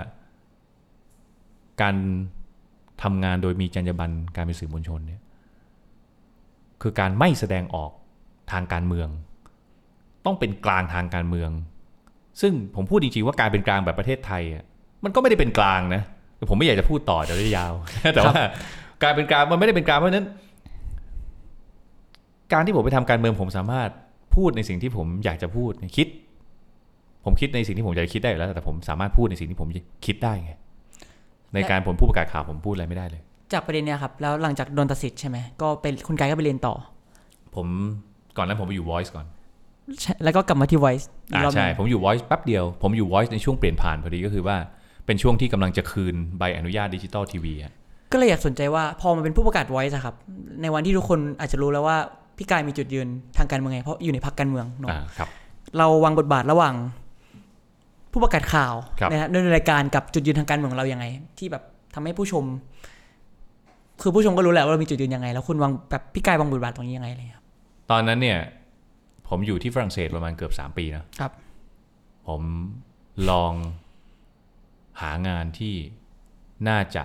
[1.83, 1.97] การ
[3.03, 5.21] ทำงานโดยมีจรรยาบรรณการเป็นสื่อมวลชนเนี่ย
[6.83, 7.91] คือการไม่แสดงออก
[8.53, 9.09] ทางการเมือง
[10.27, 11.51] ต้องเป็นกลางทางการเมือง
[12.41, 14.65] ซึ่งผมพูดจริงๆว่าการเป็นกลางแบบประเทศไทยอะ
[15.05, 16.03] มันก็ไม่ได้เป็นกลางนะ
[16.51, 17.73] ผมไม่อยากจะพูดต่อเดี๋ยวจะยาว
[18.15, 18.35] แต่ว่า
[19.03, 20.27] การเป็นกลางมันไม่ได้เป็นกลางเพราะฉะนั้น
[22.53, 23.91] การที่ผมไปทำการเมืองผมสามารถ
[24.37, 26.07] พูดในสิ่งที่ผมอยากจะพูดคิด
[27.25, 29.69] ผมคิดในสิ่งที่ผมอยากจะคิดได้อยู่แล้ว แต่ผมสามารถพูดในสิ่งที่ผม
[30.07, 30.53] คิดได้ไง
[31.55, 36.75] ในการผมพูดประกาศข่าวผมพูดอะไรไม่ได้เลย จากประเด็นเนี้ยครับ แล้วหลังจากโดนตัดสิทธิ์ใช่ไหมก็เป็นคุณกายก็ไปเรียนต่อ
[37.57, 37.67] ผม
[38.37, 39.38] ก่อนนั้นผมไปอยู่ Voice ก่อนใช่
[40.25, 44.57] แล้วก็กลับมาที่ Voice อีกอ่ารอบหใช่นึ่งผมอยู่ Voice แป๊บเดียว ผมอยู่ Voice ในช่วงเปลี่ยนผ่านพอดีก็คือว่า
[45.07, 47.73] เป็นช่วงที่กำลังจะคืนใบอนุญาตดิจิตอลทีวีอะ
[48.13, 50.15] ก็เลยอยากสนใจว่าพอมาเป็นผู้ประกาศ Voice อะครับ
[50.63, 51.97] ในวันที่ทุกคนอาจจะรู้แล้วว่า
[52.39, 55.29] พี่กายมีจุดยืนทางการเมืองไงเพราะอยู่ในพรรคการเมืองเนอะอ่าครับ
[55.79, 56.75] เราวางบทบาทระหว่าง
[58.13, 61.05] ผู้ประกาศข่าวครับนะฮะในรายการกับจุดยืนทางการเมืองของเรายังไง
[61.39, 61.63] ที่แบบ
[61.95, 62.45] ทำให้ผู้ชม
[64.03, 67.45] คือผู้ชมก็รู้แหละว่าเรามีจุดยืนยังไง แล้วคุณวางแบบพี่กายวางบทบาทตรงนี้ยังไงเลยครับ
[67.91, 68.39] ตอนนั้นเนี่ย
[69.29, 71.33] ผมอยู่ที่ฝรั่งเศสประมาณเกือบ3ปีนะครับ
[72.29, 72.43] ผม
[73.31, 73.53] ลอง
[75.01, 75.75] หางานที่
[76.69, 77.05] น่าจะ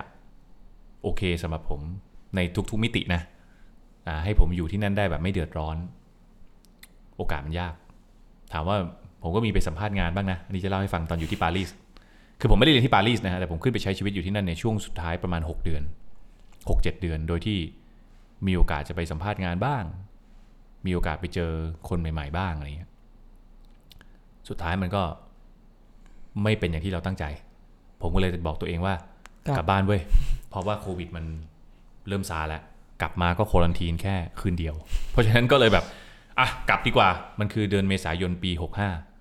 [1.02, 1.80] โอเคสำหรับผม
[2.36, 3.20] ในทุกๆมิตินะ
[4.06, 5.76] อ่าให้ผมอยู่ที่นั่นได้แบบไม่เดือดร้อน
[7.16, 7.74] โอกาสมันยาก
[8.52, 8.76] ถามว่า
[9.22, 11.70] ผมก็มีไปสัมภาษณ์งานบ้างนะอันนี้จะเล่าให้ฟังตอนอยู่ที่ปารีส
[12.40, 15.82] คือผมไม่ได้เรียนที่ปารีสนะฮะแต่ผมขึ้นไปใช้ชีวิตอยู่ที่นั่นในช่วงสุดท้ายประมาณ 6 เดือน
[16.68, 17.58] 6-7 เดือน โดยที่
[18.46, 19.84] มีโอกาสจะไปสัมภาษณ์งานบ้าง
[20.86, 21.50] มีโอกาสไปเจอ
[21.88, 22.90] คนใหม่ ๆ บ้างอะไรเงี้ย
[24.48, 25.02] สุดท้ายมันก็
[26.42, 27.24] ไม่เป็นอย่างที่เราตั้งใจ
[28.02, 28.94] ผมก็เลยบอกตัวเองว่า
[29.46, 30.00] ครับกลับบ้านเว้ย
[30.48, 31.24] เพราะว่าโควิดมัน
[32.08, 32.62] เริ่มซาแล้ว
[33.02, 34.74] กลับมาก็โควอนทีนแค่คืนเดียว
[35.10, 35.84] เพราะฉะนั้นก็เลยแบบ
[36.38, 37.08] อะ กลับดีกว่า
[37.40, 38.50] มันคือเดือนเมษายนปี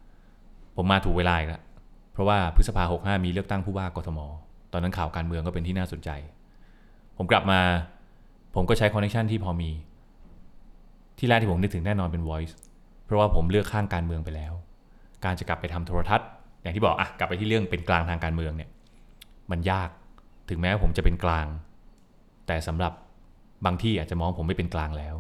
[0.04, 1.62] 65 ผมมาถูกเวลาอีกแล้ว
[2.13, 4.19] เพราะว่าพฤษภาหกห้ามีเลือกตั้งผู้ว่ากทม
[4.71, 6.10] ตอนนั้นข่าวการเมืองก็เป็นที่น่าสนใจ
[7.17, 7.60] ผมกลับมา
[8.56, 9.69] ผมก็ใช้คอนเนคชันที่พอมี
[11.17, 12.54] ที่แรกที่ผมนึกถึงแน่นอนเป็น Voice
[13.06, 14.54] เพราะว่าผมเลือกข้างการเมืองไปแล้ว
[15.26, 16.28] การจะกลับไปทำโทรทัศน์
[16.62, 18.69] อย่างที่บอกอะกลับไปที่เรื่องเป็นกลางทางการเมืองเนี่ย
[19.52, 19.89] มันยาก
[20.49, 21.45] ถึงแม้ว่าผมจะเป็นกลาง
[22.47, 22.93] แต่สำหรับ
[23.65, 25.15] บางที่อาจจะมองผมไม่เป็นกลางแล้ว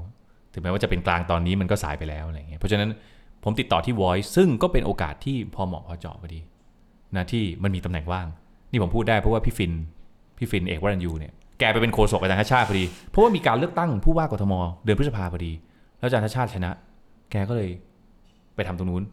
[0.53, 2.89] ถึงแม้ว่าจะเป็นกลางตอนนี้มันก็สายไปแล้วอะไรเงี้ยเพราะฉะนั้น
[3.43, 6.39] ผมติดต่อที่ Voice ซึ่งก็เป็นโอกาสที่พอเหมาะพอเจาะพอดี
[7.15, 8.27] นะที่มันมีตำแหน่งว่าง
[8.71, 9.73] นี่ผมพูดได้เพราะว่าพี่ฟิน
[10.37, 14.53] พี่ฟินเอกวรัญยูเนี่ยแกไปเป็นโฆษกอาจารย์ชาติพอดี เพราะว่ามีการเลือกตั้งผู้ว่ากทม
[14.83, 15.53] เดือนพฤษภาพอดี
[16.03, 16.71] แล้วอาจารย์ชาติชาติชนะ
[17.31, 17.69] แกก็เลย
[18.55, 19.03] ไปทำตรงนู้น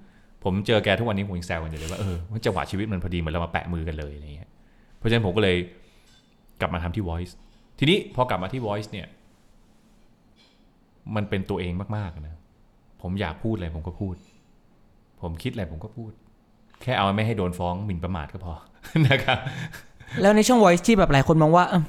[0.44, 4.50] ผมเจอแกทุกวันนี้ผมยังแซวกันอยู่เลยว่าเออมันจังหวะชีวิตมันพอดีเหมือนเรามาแปะมือกันเลยอะไรเงี้ย
[4.98, 5.56] เพราะฉะนั้นผมก็เลย
[6.60, 7.32] กลับมาทำที่ Voice
[7.78, 9.06] ทีนี้พอกลับมาที่ Voice เนี่ย
[11.16, 12.36] มันเป็นตัวเองมากๆนะ
[13.02, 14.14] ผมอยากพูดอะไรผมก็พูด
[15.22, 16.12] ผมคิดอะไรผมก็พูด
[16.82, 18.54] แค่เอาไม่ให้โดนฟ้องหมิ่นประมาทก็พอ
[19.08, 19.38] นะครับ
[20.22, 21.84] แล้วในช่วง voice ที่แบบหลายคนมองว่าเอิ่ม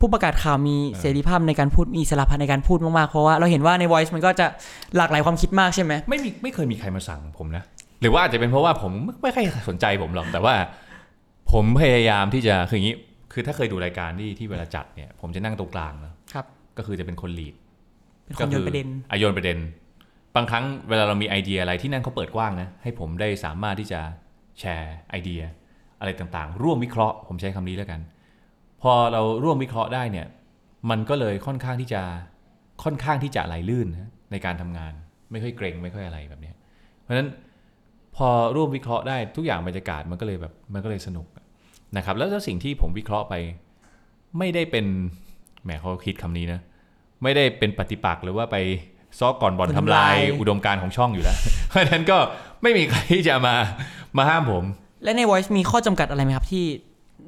[0.00, 4.46] ผู้ประกาศข่าวมีเสรีภาพในการพูดมีอิสระภาพในการพูดมากๆเพราะว่าเราเห็นว่าใน voice มันก็จะ
[4.96, 7.64] หลากหลายความคิดมากใช่ไหม ไม่มีไม่เคยมีใครมาสั่งผมนะ
[8.00, 10.54] หรือว่าอาจจะเป็นเพราะว่าผมไม่ไม่ค่อยสนใจผมหรอกแต่ว่า
[11.52, 12.96] ผมพยายามที่จะคืออย่างนี้
[13.32, 16.46] คือถ้าเคยดูรายการที่ที่เวลาจัดเนี่ยผมจะนั่งตรงกลางนะครับ
[16.78, 17.54] ก็คือจะเป็นคนลีด
[18.24, 19.58] เป็นคนโยนประเด็นอะโยนประเด็น
[20.36, 24.00] บางครั้งเวลาเรามีไอเดียอะไรที่นั่นเขาเปิดกว้างนะให้ผมได้สามารถที่จะ
[24.60, 25.42] แชร์ไอเดีย
[26.02, 28.00] อะไรต่างๆ ร่วมวิเคราะห์ ผมใช้คำนี้แล้วกัน
[28.82, 30.26] พอเราร่วมวิเคราะห์ได้เนี่ย
[30.90, 32.02] มันก็เลยค่อนข้างที่จะ
[32.84, 34.92] ค่อนข้างที่จะไหลลื่นนะในการทำงาน
[35.30, 36.54] ไม่ค่อยเกรงไม่ค่อยอะไรแบบเนี้ย
[37.02, 37.28] เพราะฉะนั้น
[38.16, 41.26] พอร่วมวิเคราะห์ได้ทุกอย่างบรรยากาศมันก็เลยแบบมันก็เลยสนุก
[41.96, 43.34] นะครับ แล้วแล้วสิ่งที่ผมวิเคราะห์ไป
[44.38, 44.86] ไม่ได้เป็น
[45.62, 46.60] แหมเขาคิดคำนี้นะ
[47.22, 48.56] ไม่ได้เป็นปฏิปักษ์หรือว่าไป
[49.18, 51.36] ซอกก่อนบ่อนทำลาย อุดมการณ์ของช่องอยู่แล้ว
[51.68, 52.18] เพราะฉะนั้นก็
[52.62, 53.54] ไม่มีใครที่จะมา
[54.16, 54.64] มาห้ามผม
[55.04, 56.64] และใน voice มีข้อจำกัดอะไรไหมครับที่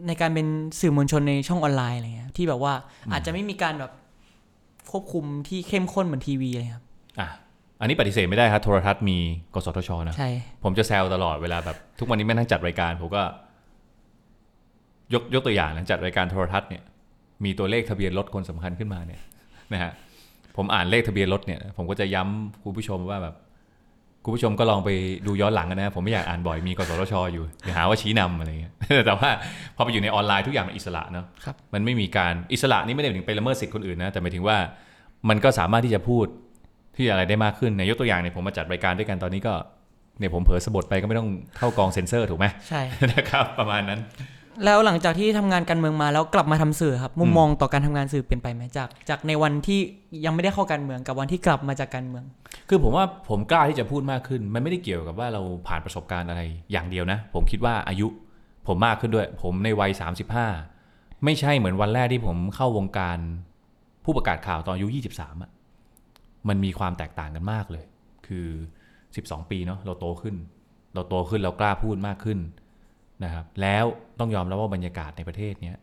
[0.06, 0.46] ในการเป็น
[0.80, 2.72] สื่อมวลชนในช่องออนไลน์อะไรเงี้ยที่แบบว่า
[3.12, 3.92] อาจจะไม่มีการแบบ
[4.90, 6.84] ควบคุมที่เข้มข้นเหมือนทีวีเลยครับ
[7.20, 7.28] อะ
[7.80, 9.18] อันนี้ปฏิเสธไม่ได้ครับโทรทัศน์มี
[9.54, 10.30] กสทชนะใช่
[10.64, 13.22] ผมจะแซวตลอดเวลาแบบทุกวันนี้แม่นั่งจัดรายการผมก็
[15.14, 16.82] ยกยกตัวอย่างนะจัดรายการโทรทัศน์เนี่ย
[17.44, 19.20] มีตัวเลขทะเบียนรถคนสำคัญขึ้นมาเนี่ย
[19.72, 19.92] นะฮะ
[20.56, 23.34] ผมอ่านเลขทะเบียนรถเนี่ย ผมก็จะย้ำคุณผู้ชมว่าแบบ
[24.24, 24.90] คุณผู้ชมก็ลองไป
[25.26, 28.72] ดูย้อนหลังกันนะ ผมไม่อยากอ่านบ่อยมีกสทชอยู่อย่าหาว่าชี้นำอะไรเงี้ย
[29.06, 29.30] แต่ว่า
[29.76, 34.56] พอไปอยู่ในออนไลน์ทุกอย่างมันอิสระเนาะครับมันไม่มีการอิสระนี่ไม่ได้ถึงไปละเมิดสิทธิ์คนอื่นนะแต่หมายถึงว่า
[35.28, 36.26] มันก็สามารถที่จะพูด
[36.96, 39.54] ที่อะไรได้มากขึ้นในยกตัวอย่างเนี่ยผมมาจัดรายการด้วยกันตอนนี้ก็
[40.18, 42.82] เนี่ยผมเผลอสะบดไปก็ไม่ต้องเข้ากองเซ็นเซอร์ถูกไหมใช่
[43.12, 44.00] นะครับประมาณนั้น
[44.64, 49.80] แล้วหลังจากที่ทำงานการเมืองมาแล้วกลับมาทำสื่อครับ มุมมองต่อการทำงานสื่อเปลี่ยนไปไหมจาก จากในวันที่
[50.24, 52.24] ยังไม่ได้เข้าการเมืองกับวันที่กลับมาจากการเมือง
[52.68, 56.40] คือผมว่าผมกล้าที่จะพูดมากขึ้น มันไม่ได้เกี่ยวกับว่าเราผ่านประสบการณ์อะไร
[56.72, 58.06] อย่างเดียวนะ ผมคิดว่าอายุ
[58.66, 59.90] ผมมากขึ้นด้วย ผมในวัย
[60.58, 63.18] 35 ไม่ใช่เหมือนวันแรกที่ผมเข้าวงการ
[64.04, 65.50] ผู้ประกาศข่าวตอนอายุ 23อะ
[66.48, 67.84] มันมีความแตกต่างกันมากเลย
[68.26, 68.46] คือ
[68.96, 70.34] 12 ปีเนาะเราโตขึ้น
[70.94, 72.38] เราโตขึ้นเรากล้าพูดมากขึ้น
[73.24, 73.84] นะครับแล้ว
[74.18, 75.76] ต้องยอมรับว่าบรรยากาศในประเทศเนี้ย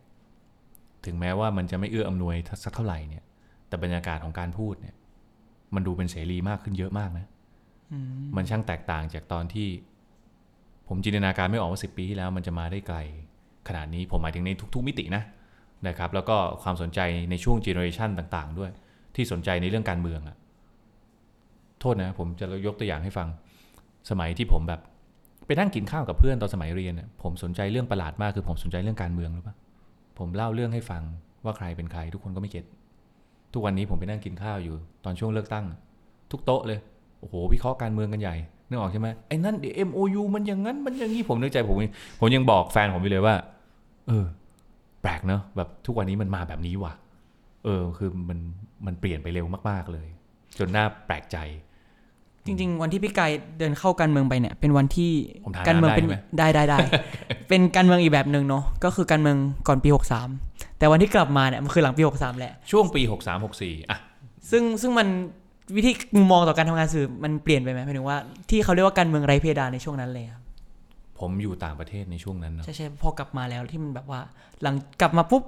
[1.04, 3.24] ถึงแม้ว่ามันจะไม่เอื้ออำนวยสักเท่าไหร่เนี่ย
[3.68, 4.94] แต่บรรยากาศของการพูดเนี่ย
[5.74, 7.26] มันดูเป็นเสรีมากขึ้นเยอะมากนะ
[8.36, 9.68] มันช่างแตกต่างจากตอนที่
[10.88, 12.98] ผมจินตนาการไม่ออกว่าสิบปีที่แล้ว มันจะมาได้ไกล
[13.68, 15.22] ขนาดนี้ผมหมายถึงในทุก ๆ มิตินะ
[15.88, 18.70] นะครับ แล้วก็ความสนใจในช่วง generation ต่าง ๆ ด้วย
[19.14, 20.36] ที่สนใจในเรื่องการเมืองอะ
[21.80, 23.28] โทษนะ ผมจะยกตัวอย่างให้ฟัง
[24.10, 24.80] สมัยที่ผมแบบ
[25.46, 29.54] ไปนั่งกินข้าวกับเพื่อนตอนสมัยเรียน ผมสนใจเรื่องประหลาดมากคือผมสนใจเรื่องการเมืองหรือเปล่า
[30.18, 31.02] ผมเล่าเรื่องให้ฟัง
[31.44, 32.64] ว่าใครเป็นใคร ทุกคนก็ไม่ get
[33.52, 34.74] ทุกวันนี้ผมไปนั่งกินข้าวอยู่
[35.04, 35.64] ตอนช่วงเลือกตั้ง
[36.30, 36.78] ทุกโต๊ะเลย
[37.20, 38.36] โอ้โหวิเคราะห์การเมืองกันใหญ่
[38.68, 41.76] นึกออกใช่ไหมไอ้นั่นเดี๋ยว MOU มันอย่างนั้นมันอย่างนี้ผมนึกใจผม
[42.20, 43.34] ผมยังบอกแฟนผมอยู่เลยว่า
[44.08, 44.26] เออ
[45.02, 46.92] แปลกเนอะแบบทุกวันนี้มันมาแบบนี้ว่ะ
[47.64, 48.38] เออ คือมัน
[48.86, 50.08] มันเปลี่ยนไปเร็วมาก ๆเลย
[50.58, 51.36] จนน่าแปลกใจ
[52.46, 55.12] จริง ๆ วันที่พี่กายเดินเข้าการเมืองไปเนี่ย เป็นวันที่
[55.44, 56.78] ผมทานการเมืองเป็นได้ไหมได้ได้ได้
[57.48, 59.36] เป็นการเมืองอีกแบบหนึ่งเนาะก็คือการเมือง
[59.68, 59.88] ก่อนปี
[60.34, 63.98] 63 แต่วันที่กลับมาเนี่ยมันคือหลังปี 63 แหละ ช่วงปี 63 64อะ
[64.50, 65.08] ซึ่งซึ่งมัน
[65.76, 68.18] วิธีมุมมองต่อการทำงานสื่อมันเปลี่ยนไปไหมหมายถึงว่า
[68.50, 70.42] ที่เขาเรียกว่าการเมืองไร้เพดานในช่วงนั้นเลยครับ
[71.20, 74.20] ผมอยู่ต่างประเทศในช่วงนั้นเนอะใช่ใช่พอกลับมาแล้วที่มันแบบว่า
[74.62, 75.42] หลังกลับมาปุ๊บ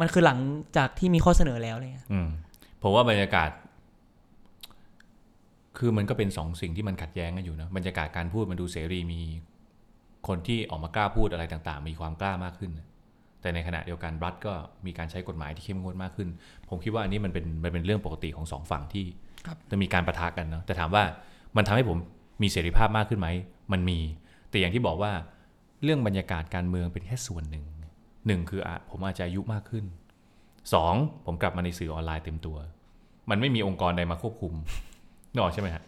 [0.00, 0.38] มันคือหลัง
[0.76, 2.28] จากที่มีข้อเสนอแล้วเลยอืม
[2.82, 3.50] ผมว่าบรรยากาศ
[5.78, 9.20] คือมันก็เป็นสองสิ่งที่มันขัดแย้งกันอยู่นะบรรยากาศการพูดมันดูเสรีมี
[10.28, 12.70] คนที่ออกมากล้าพูดอะไรต่างๆ มีความกล้ามากขึ้น
[13.40, 14.52] แต่ในขณะเดียวกันรัฐก็
[14.86, 16.28] มีการใช้กฎหมายที่เข้มงวดมากขึ้น
[16.68, 19.04] ผมคิดว่าอันนี้มันเป็นมันเป็นเรื่องปกติของสองฝั่งที่
[19.46, 21.04] ครับจะมีการประทะกันเนาะแต่ถามว่า
[21.56, 21.98] มันทำให้ผม
[22.42, 23.28] มีเสรีภาพมากขึ้นไหม
[23.72, 23.98] มันมี
[24.50, 25.12] แต่อย่างที่บอกว่า
[25.82, 27.64] เรื่องบรรยากาศการเมืองเป็นแค่ส่วนหนึ่ง
[28.26, 29.84] หนึ่งคืออะผมอาจจะอายุมากขึ้น
[30.72, 30.94] สอง
[31.26, 32.56] ผมกลับมาในสื่อออนไลน์เต็มตัว
[33.30, 34.54] มันไม่มีองค์กรใดมาควบคุม
[35.32, 35.82] นึกออกใช่ไหมฮะ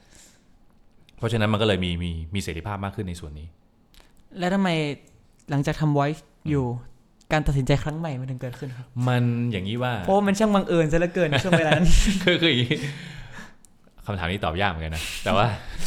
[1.16, 3.46] เพราะฉะนั้นมันก็เลยมีมีมีเสรีภาพมากขึ้นในส่วนนี้
[4.38, 4.68] แล้วทำไม
[5.50, 6.64] หลังจากทำ voice อยู่
[7.32, 11.86] การตัดสินใจครั้งใหม่มันถึงเกิดขึ้นครับ มันอย่างนี้ว่าเพราะว่ามันช่างบังเอิญซะเหลือเกินในช่วงเวลานั้น
[12.24, 12.76] คือคืออย่างนี้
[14.06, 15.46] คำถามนี้ตอบยากเหมือนกันนะ แต่ว่า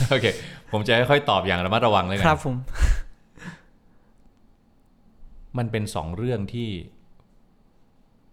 [0.10, 0.26] โอเค
[0.72, 2.56] ผมจะค่อยๆตอบอย่างระมัดระวังเลยกัครับผม
[5.58, 6.68] มันเป็นสองเรื่องที่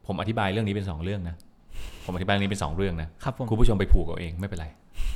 [0.07, 1.37] ผมอธิบายเรื่องนี้เป็นสองเรื่องนะ
[2.05, 4.67] ผมอธิบายเรื่องนี้เป็นสองเรื่องนะครับผมคุณผู้ชมไปผูกเอาเองไม่เป็นไร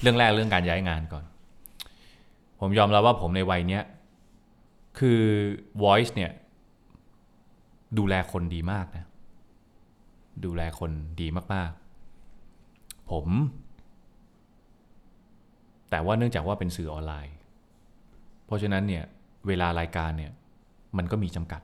[0.00, 1.24] เรื่องแรกเรื่องการย้ายงานก่อน
[2.60, 3.82] ผมยอมรับว่าผมในวัยเนี้ย
[4.98, 5.20] คือ
[5.82, 6.32] voice เนี่ย
[7.98, 9.04] ดูแลคนดีมากนะ
[10.44, 13.26] ดูแลคนดีมากๆ ผม
[15.90, 17.36] แต่ว่าเนื่องจากว่าเป็นสื่อออนไลน์
[18.46, 19.04] เพราะฉะนั้นเนี่ย
[19.46, 20.32] เวลารายการเนี่ย
[20.96, 21.60] มันก็มีจำกัด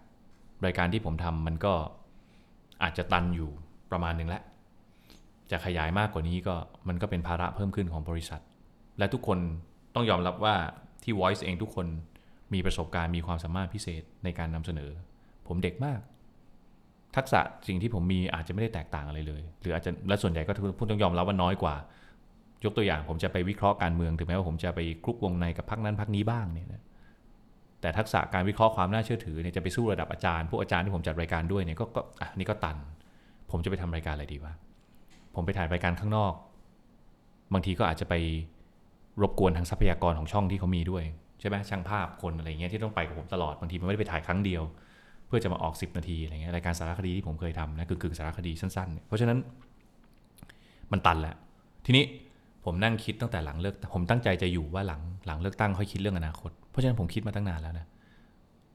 [0.66, 1.72] รายการที่ผมทำมันก็
[2.82, 3.50] อาจจะตันอยู่
[3.90, 4.42] ประมาณหนึ่งแล้ว
[5.50, 6.54] จะขยายมากกว่านี้ก็
[6.88, 8.40] มันก็เป็นภาระเพิ่มขึ้นของบริษัท
[8.98, 9.38] และทุกคน
[9.94, 10.54] ต้องยอมรับว่า
[11.02, 11.86] ที่ Voice เองทุกคน
[12.54, 14.90] มีประสบการณ์มีความสามารถพิเศษในการนำเสนอ
[15.46, 16.00] ผมเด็กมาก
[17.16, 21.74] ทักษะสิ่งที่ผมมีอาจจะไม่ได้แตกต่างอะไรเลย หรืออาจจะและส่วนใหญ่ก็พูดต้องยอมรับว่าน้อยกว่า
[22.64, 26.82] ยกตัวอย่างผมจะไปวิเคราะห์การเมืองถึงแม้ว่าผมจะไปคลุกวงในกับพรรคนั้นพรรคนี้บ้างเนี่ยนะ
[27.80, 32.76] แต่ทักษะการวิเคราะห์ความน่าเชื่อถือเนี่ยจะไปสู้ระดับอาจารย์ พวกอาจารย์ที่ผมจัดรายการด้วยเนี่ยก็ก็อะนี่ก็ตัน
[33.50, 34.52] ผมจะไปทำรายการอะไรดีวะ
[35.34, 36.32] ผมไปถ่ายรายการข้างนอก
[37.52, 38.14] บางทีก็อาจจะไป
[39.22, 41.04] รบกวนทางทรัพยากรของช่องที่เขามีด้วย
[41.40, 44.62] ใช่ไหมช่างภาพคนอะไรเงี้ยที่ต้องไปกับผมตลอดบางทีมันไม่ได้ไปถ่ายครั้งเดียว
[45.26, 49.38] เพื่อจะมาออก 10 นาทีอะไรเงี้ยรายการสารคดีที่ผมเคยทำนะคือกึ่งสารคดีสั้นๆเนี่ยเพราะฉะนั้น
[50.92, 51.34] มันตันแหละ
[51.86, 52.04] ทีนี้
[52.64, 57.86] ผมนั่งคิดตั้งแต่หลังเลือกผมตั้งใจจะอยู่ว่าหลังหลังเลือกตั้งค่อยคิดเรื่องอนาคต เพราะฉะนั้นผมคิดมาตั้งนานแล้วนะ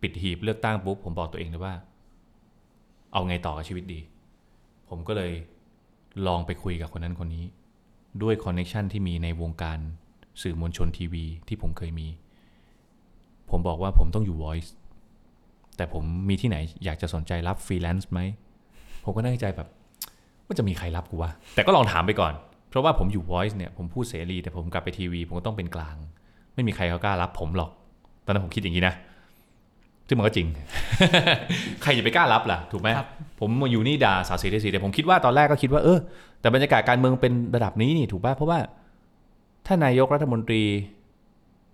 [0.02, 1.74] ปิดหีบเลือกตั้งปุ๊บผมบอกตัวเองเลยว่า
[3.14, 4.00] เอาไงต่อกับชีวิตดี
[4.90, 5.32] ผมก็เลย
[6.28, 7.46] ลองไปคุยกับคนนั้นคนนี้
[8.22, 9.80] ด้วย connection ที่มีในวงการ
[10.42, 12.08] สื่อมวลชนทีวีที่ผมเคยมี
[13.50, 14.70] ผมบอกว่าผมต้องอยู่ Voice
[15.78, 18.20] แต่ผมมีที่ไหนอยากจะสนใจรับฟรีแลนซ์ไหม
[19.04, 19.68] ผมก็นั่งใจแบบ
[20.46, 22.34] ว่าจะมีใครรับกูวะ แต่ก็ลองถามไปก่อน
[22.70, 25.96] เพราะว่าผมอยู่ Voice เนี่ยผมพูดเสรี แต่ผมกลับไปทีวี ผมก็ต้องเป็นกลาง
[26.54, 27.72] ไม่มีใครเขากล้ารับผมหรอก
[28.26, 28.96] ตอนนั้นผมคิดอย่างนี้นะ
[30.08, 30.48] ซึ่งมันก็จริง
[31.82, 33.08] ใครจะไปกล้ารับล่ะ ถูกไหมครับ
[33.40, 36.00] ผมมาอยู่นี่ด่าสาวสีได้สีแต่ผมคิดว่าตอนแรกก็คิดว่าเออ
[36.42, 38.60] แต่บรรยากาศการเมืองเป็นระดับนี้นี่ถูกป่ะ เพราะว่า
[39.66, 40.64] ถ้านายกรัฐมนตรี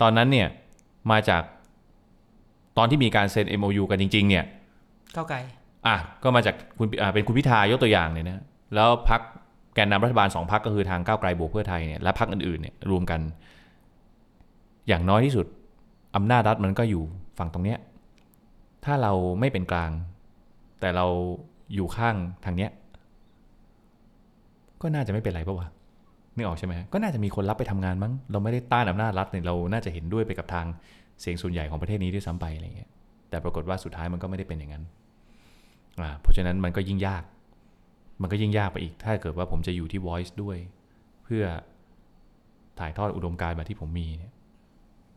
[0.02, 0.48] ตอนนั้นเนี่ย
[1.12, 1.42] มาจาก
[2.78, 4.46] ตอนที่มีการเซ็น MOU กันจริง ๆ เนี่ย
[5.16, 5.38] ก้าวไกล
[5.88, 8.44] อะ ก็มาจากคุณอ่าเป็นคุณพิธายกตัวอย่างเนี่ยนะ
[8.76, 9.22] แล้วพัก
[9.76, 13.20] แกนนำรัฐบาลสองพักก็คือทางก้าวไกลบวกเพื่อไทยเนี่ย และพักอื่นๆเนี่ยรวมกัน
[14.88, 15.46] อย่างน้อยที่สุด
[16.16, 17.04] อำนาจรัฐมันก็อยู่
[17.38, 17.80] ฝั่งตรงเนี้ย
[18.86, 19.92] ถ้าเราไม่เป็นกลาง
[20.80, 21.06] แต่เรา
[21.74, 22.16] อยู่ข้าง
[22.46, 22.72] ทางเนี้ย
[24.82, 25.68] ก็น่าจะไม่เป็นไรปะวะ
[26.36, 30.66] นึกออกใช่ไหมฮะก็น่าจะมีคนรับไปทำงานมั้ง เราไม่ได้ต้านอำนาจรัฐเนี่ยเราน่าจะเห็นด้วยไปกับทาง
[31.22, 32.90] เสียงส่วนใหญ่ของประเทศนี้ด้วยซ้ำไปอะไรเงี้ย
[33.30, 34.84] แต่ปรากฏว่าสุดท้ายมันก็ไม่ได้เป็นอย่างนั้น
[36.02, 37.24] อ่าเพราะฉะนั้นมันก็ยิ่งยาก
[38.22, 40.58] มันก็ยิ่งยากไปอีก ถ้าเกิดว่าผมจะอยู่ที่ Voice ด้วย
[41.24, 41.44] เพื่อ
[42.80, 44.34] ถ่ายทอดอุดมการณ์แบบที่ผมมีเนี่ย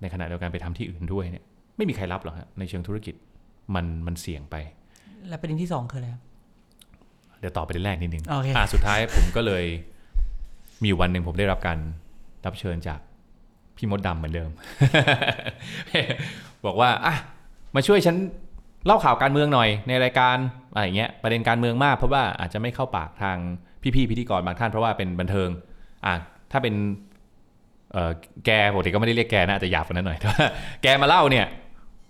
[0.00, 1.44] ในขณะเดียวกันไปทำที่อื่นด้วยเนี่ย
[1.76, 3.14] ไม่มีใครรับหรอกฮะในเชิงธุรกิจ
[3.74, 4.56] มันมันเสี่ยงไป
[5.28, 6.22] และประเด็นที่สองคืออะไรครับ
[7.40, 9.64] เดี๋ยวต่อไปเรื่องแรกนิดนึงโอเคอ่าสุดท้ายผมก็เลย
[10.80, 11.78] มีอยู่วันหนึ่งผมได้รับการ
[12.46, 13.00] รับเชิญจาก
[13.76, 14.50] พี่มดดำเหมือนเดิม
[16.66, 17.14] บอกว่าอะ
[17.74, 18.16] มาช่วยฉัน
[18.86, 20.36] เล่าข่าวการเมืองหน่อยในรายการ
[20.72, 23.36] อะไรอย่างเงี้ยประเด็นการเมืองมากเพราะว่าอาจจะไม่เข้าปากทาง
[23.82, 25.48] พี่ๆพิธีกรบางท่านเพราะว่าเป็นบันเทิง
[26.06, 26.14] อะ
[26.52, 26.74] ถ้าเป็น
[27.92, 28.10] เอ่อ
[28.46, 30.46] แกปกติก็ไม่ได้เรียกแกนะอาจจะหยาบกว่านั้นหน่อยแต่ว่า
[30.82, 31.46] แกมาเล่าเนี่ย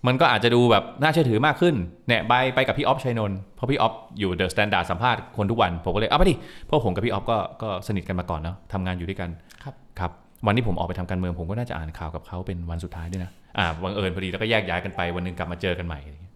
[0.07, 1.75] มันก็อาจจะดูแบบน่าเชื่อถือมากขึ้น
[2.07, 9.29] เนี่ยไปไปกับพี่ออฟชัยนนท์เพราะพี่ออฟอยู่ THE STANDARD สัมภาษณ์คนทุกวัน ผมก็เลยเอาไปดิเพราะผมกับพี่ออฟก็ก็สนิทกันมาก่อนเนาะทำงานอยู่ด้วยกัน
[9.63, 10.11] ครับครับ
[10.47, 16.35] วันที่ผมออกไปทำการเมืองผมก็น่าจะอ่านข่าวกับเขาเป็นวันสุดท้ายด้วยนะอ่าบังเอิญพอดีแล้วก็แยกย้ายกันไปวันหนึ่งกลับมาเจอกันใหม่อะไรเงี้ย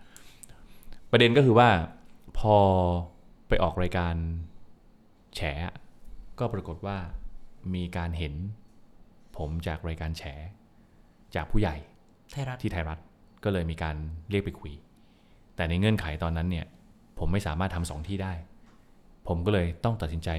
[1.12, 1.70] ประเด็นก็คือว่า
[2.40, 2.56] พอ
[3.48, 4.16] ไปออกรายการ
[5.36, 5.42] แฉ
[6.40, 6.98] ก็ปรากฏว่า
[7.76, 8.34] มีการเห็น
[9.38, 10.24] ผมจากรายการแฉ
[11.36, 11.76] จากผู้ใหญ่
[12.32, 13.00] ไทยรัฐที่ไทยรัฐ
[13.44, 13.96] ก็เลยมีการ
[14.30, 14.74] เรียกไปคุย
[15.56, 16.66] แต่ในเงื่อนไขตอนนั้นเนี่ย
[17.20, 18.34] ผมไม่สามารถทำสองที่ได้
[19.28, 20.30] ผมก็เลยต้องตัดสินใจ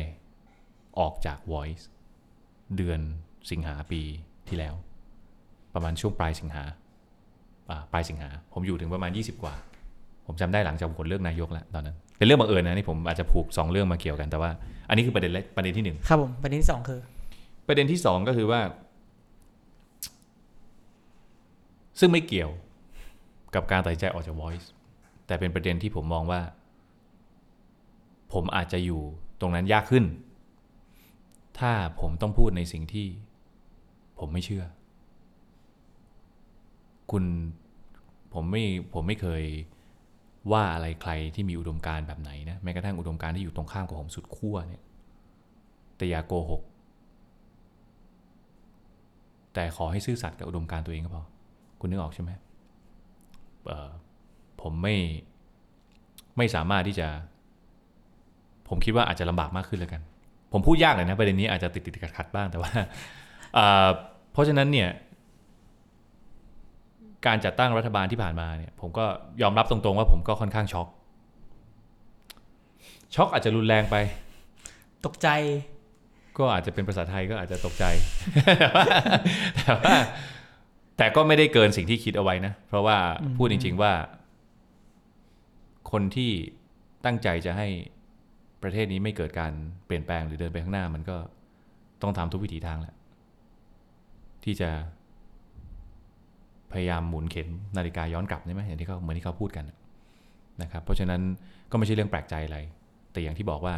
[0.98, 1.84] ออกจาก Voice
[2.76, 3.00] เดือน
[3.50, 4.00] สิงหาปี
[4.48, 4.74] ที่แล้ว
[5.74, 6.64] ประมาณช่วงปลายสิงหา
[7.70, 9.54] อ่าปลายสิงหา ผมอยู่ถึงประมาณ 20 กว่า
[10.26, 14.50] ผมจำได้หลังจากผลเลือกนายกแล้วตอนนั้น เป็นเรื่องบังเอิญนะนี่ผมอาจจะผูกสองเรื่องมาเกี่ยวกันแต่ว่า
[14.88, 17.00] อันนี้คือประเด็นแรกประเด็นที่หนึ่งครับผมประเด็นที่สองคือ
[17.66, 18.60] ประเด็นที่สองก็คือว่า
[22.00, 22.50] ซึ่งไม่เกี่ยว
[23.54, 24.66] กับการตัดใจออกจาก Voice
[25.26, 26.40] แต่เป็นประเด็นที่ผมมองว่า
[28.32, 29.00] ผมอาจจะอยู่
[29.40, 30.04] ตรงนั้นยากขึ้น
[31.58, 33.06] ถ้าผมต้องพูดในสิ่งที่
[34.18, 34.64] ผมไม่เชื่อ
[37.10, 37.24] คุณ
[38.34, 38.62] ผมไม่
[38.94, 39.42] ผมไม่เคย
[40.52, 44.82] ว่าอะไรใครที่มีอุดมการณ์แบบไหนนะแม้กระทั่งอุดมการณ์ที่อยู่ตรงข้ามกับผมสุดขั้วเนี่ย
[45.96, 46.62] แต่อย่าโกหก
[49.54, 51.24] แต่ขอให้ซื่อสัตย์กับอุดมการณ์ตัวเองก็พอ
[51.80, 52.30] คุณนึกออกใช่ไหม
[54.62, 54.96] ผมไม่
[56.37, 57.09] ไม่สามารถที่จะ
[58.68, 60.03] ผมคิดว่าอาจจะลำบากมากขึ้นแล้วกัน
[60.53, 62.70] ผมพูดยากเลยนะประเด็นนี้อาจจะติดติดขัดขัดๆบ้างแต่ว่า
[63.55, 63.88] เอ่อ
[64.33, 64.88] เพราะฉะนั้นเนี่ย
[67.27, 69.05] การจัดตั้งรัฐบาลที่ผ่านมาเนี่ย ผมก็
[69.42, 70.88] ยอมรับตรงๆว่าผมก็ค่อนข้างช็อก
[73.14, 73.96] ช็อกอาจจะรุนแรงไป
[75.07, 75.29] ตกใจ
[76.38, 77.85] ก็อาจจะเป็นภาษาไทยก็อาจจะตกใจ
[79.57, 79.94] แต่ว่า
[81.00, 82.96] แต่ก็ไม่ได้เกินสิ่งที่คิดเอาไว้นะ เพราะว่า
[83.36, 83.92] พูดจริง ๆว่า
[85.90, 86.30] คนที่
[87.04, 87.66] ตั้งใจจะให้
[88.62, 89.52] ประเทศนี้ไม่เกิดการ
[89.86, 91.16] เปลี่ยนแปลงหรือเดินไปข้างหน้า มันก็
[92.02, 92.94] ต้องทำทุกวิถีทางแหละ
[94.44, 94.70] ที่จะ
[96.72, 99.64] พยายามหมุนเข็มนาฬิกาย้อนกลับใช่ไหมอย่างที่เขาเหมือนที่เขาพูดกัน
[100.62, 101.20] นะครับเพราะฉะนั้น
[101.70, 102.58] ก็ไม่ใช่เรื่องแปลกใจอะไร
[103.12, 103.74] แต่อย่างที่บอกว่า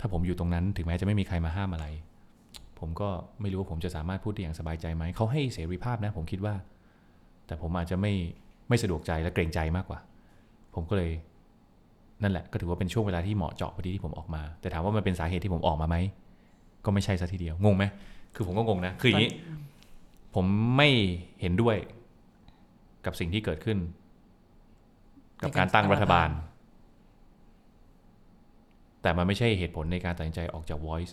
[0.00, 1.86] ถ้าผมอยู่ตรงนั้นถึงแม้จะไม่มีใครมาห้ามอะไร
[2.80, 3.08] ผมก็
[3.40, 6.54] ไม่รู้ว่าผมจะสามารถพูดได้อย่างสบายใจไหม เขาให้เสรีภาพนะผมคิดว่า
[7.46, 8.12] แต่ผมอาจจะไม่
[8.68, 9.98] ไม่สะดวกใจและเกรงใจมากกว่า
[10.74, 11.10] ผมก็เลย
[12.22, 15.96] นั่นแหละก็ถือว่าเป็นช่วงเวลาที่เหมาะเจาะพอดีที่ผมออกมา แต่ถามว่ามันเป็นสาเหตุที่ผมออกมาไหม
[16.84, 17.84] ก็ไม่ใช่ซะทีเดียว งงไหม
[18.34, 19.30] คือผมก็งงนะ คืออย่างนี้
[20.34, 20.44] ผม
[20.76, 20.88] ไม่
[21.40, 21.76] เห็นด้วย
[23.06, 23.78] กับสิ่งที่เกิดขึ้น
[25.42, 26.28] กับการตั้งรัฐบาล
[29.02, 31.12] แต่มันไม่ใช่เหตุผลในการตัดสินใจออกจาก Voice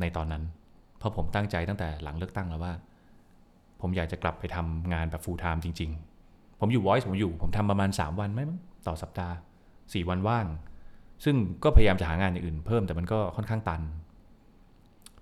[0.00, 0.42] ในตอนนั้น
[0.98, 2.72] เพราะผมตั้งใจตั้งแต่หลังเลือกตั้งแล้วว่า
[3.80, 5.90] ผมอยากจะกลับไปทำงานแบบ full time จริง
[6.24, 9.34] ๆ ผมอยู่ Voice ผมอยู่ ผมทำประมาณ 3 วันไหมมั้งต่อสัปดาห์
[9.72, 10.46] 4 วันว่าง
[11.24, 13.82] ซึ่งก็พยายามจะหางานอย่างอื่นเพิ่มแต่มันก็ค่อนข้างตัน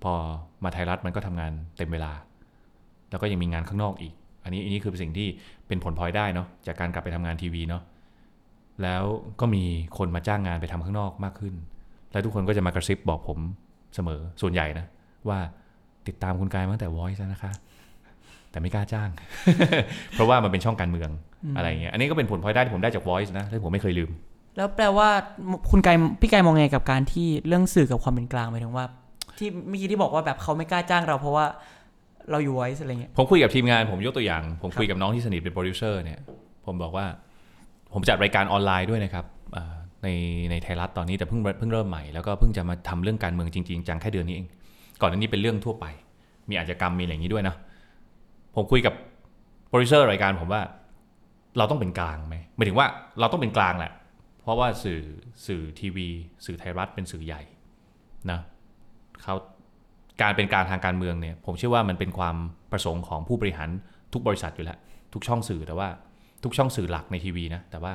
[0.03, 0.13] พอ
[0.63, 2.11] มาไทยรัฐมันก็ทำงานเต็มเวลา
[3.09, 5.27] แล้วก็ยังมีงานข้างนอกอีก อันนี้อันนี้คือเป็นสิ่งที่
[5.67, 7.83] เป็นผลพลอยได้เนาะจากการกลับไปทำงานทีวีเนาะ
[8.83, 9.03] แล้ว
[9.39, 9.63] ก็มี
[9.97, 11.55] คนมาจ้างงานไปทำข้างนอกมากขึ้น
[12.11, 13.39] แล้วทุกคนก็จะมากระซิบบอกผม
[13.95, 14.85] เสมอส่วนใหญ่นะ
[15.29, 15.39] ว่า
[16.07, 17.51] ติดตามคุณกายมาตั้งแต่ Voice แล้วนะคะ
[18.51, 19.09] แต่ไม่กล้าจ้าง
[20.11, 21.09] เพราะว่ามันเป็นช่องการเมือง
[21.57, 24.09] อะไรเงี้ยอันนี้ก็เป็นผลพลอยได้ที่ผมได้จาก Voice นะที่ผมไม่เคยลืม
[24.57, 25.09] แล้วแปลว่า
[25.71, 28.85] คุณกายพี่กายมองไงกับการที่เรื่องสื่อกับความเป็นกลางหมายถึงว่า
[29.37, 31.45] ที่เมื่อกี้ที่บอกว่าแบบเขาไม่กล้าจ้างเราเพราะว่า
[32.31, 36.19] เราอยู่ไว้อะไรเงี้ยผมคุยกับทีมงานผมยกตัวอย่าง ผมคุยกับน้องที่สนิทเป็นโปรดิวเซอร์เนี่ย
[36.65, 37.05] ผมบอกว่า
[37.93, 40.09] ผมจัดรายการออนไลน์ด้วยนะครับอ่า ใน
[40.51, 44.47] ในไทยรัฐตอนนี้แต่เพิ่งเพิ่งเริ่มใหม่แล้วก็เพิ่งจะมาทำเรื่องการเมืองจริง ๆ จังแค่เดือนนี้เอง
[45.01, 45.85] ก่อนหน้านี้เป็นเรื่องทั่วไป
[46.49, 47.55] มีอาชญากรรมมีอะไรอย่างนี้ด้วยนะ
[48.55, 48.93] ผมคุยกับ
[49.67, 50.61] โปรดิวเซอร์รายการผมว่า
[51.57, 52.87] เราต้องเป็นกลางไหมหมายถึงว่า
[53.19, 53.91] เราต้องเป็นกลางแหละ
[54.41, 55.01] เพราะว่าสื่อ
[55.45, 56.07] สื่อทีวี
[56.45, 57.41] สื่อไทยรัฐเป็นสื่อใหญ่
[58.31, 58.39] นะ
[59.21, 59.35] เขา
[60.21, 62.35] การเป็นกลางทางการเมืองเนี่ยผมเชื่อว่ามันเป็นความ
[62.71, 63.69] ประสงค์ของผู้บริหาร
[64.13, 64.77] ทุกบริษัทอยู่แล้ว
[65.13, 65.87] ทุกช่องสื่อแต่ว่า
[66.43, 67.93] ทุกช่องสื่อหลักในทีวีนะแต่ว่า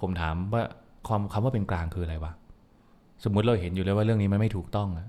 [0.00, 0.62] ผมถามว่า
[1.08, 2.32] ความคำว่าเป็นกลางคืออะไรวะ
[3.24, 5.08] สมมุติเราเห็นอยู่แล้วว่าเรื่องนี้มันไม่ถูกต้องอะ